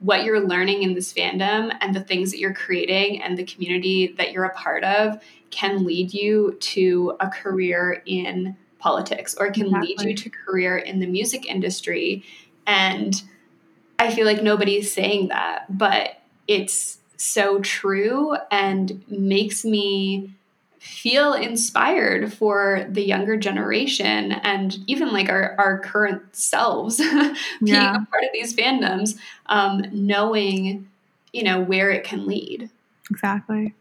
what 0.00 0.24
you're 0.24 0.46
learning 0.46 0.82
in 0.82 0.94
this 0.94 1.12
fandom 1.12 1.74
and 1.80 1.94
the 1.94 2.00
things 2.00 2.30
that 2.30 2.38
you're 2.38 2.54
creating 2.54 3.22
and 3.22 3.36
the 3.36 3.44
community 3.44 4.14
that 4.16 4.32
you're 4.32 4.44
a 4.44 4.54
part 4.54 4.82
of 4.82 5.22
can 5.50 5.84
lead 5.84 6.12
you 6.12 6.56
to 6.60 7.16
a 7.20 7.28
career 7.28 8.02
in 8.06 8.56
politics 8.78 9.34
or 9.38 9.50
can 9.50 9.66
exactly. 9.66 9.94
lead 9.98 10.08
you 10.08 10.14
to 10.16 10.28
a 10.28 10.32
career 10.32 10.78
in 10.78 11.00
the 11.00 11.06
music 11.06 11.46
industry 11.46 12.24
and 12.66 13.22
i 13.98 14.10
feel 14.10 14.24
like 14.24 14.42
nobody's 14.42 14.90
saying 14.90 15.28
that 15.28 15.66
but 15.76 16.22
it's 16.48 16.98
so 17.16 17.60
true 17.60 18.34
and 18.50 19.04
makes 19.08 19.64
me 19.64 20.34
feel 20.80 21.34
inspired 21.34 22.32
for 22.32 22.86
the 22.88 23.02
younger 23.04 23.36
generation 23.36 24.32
and 24.32 24.78
even 24.86 25.12
like 25.12 25.28
our, 25.28 25.54
our 25.58 25.78
current 25.78 26.22
selves 26.34 26.96
being 26.96 27.36
yeah. 27.60 27.96
a 27.96 28.06
part 28.06 28.24
of 28.24 28.30
these 28.32 28.54
fandoms 28.56 29.18
um, 29.46 29.84
knowing 29.92 30.88
you 31.34 31.42
know 31.42 31.60
where 31.60 31.90
it 31.90 32.02
can 32.02 32.26
lead 32.26 32.70
exactly 33.10 33.74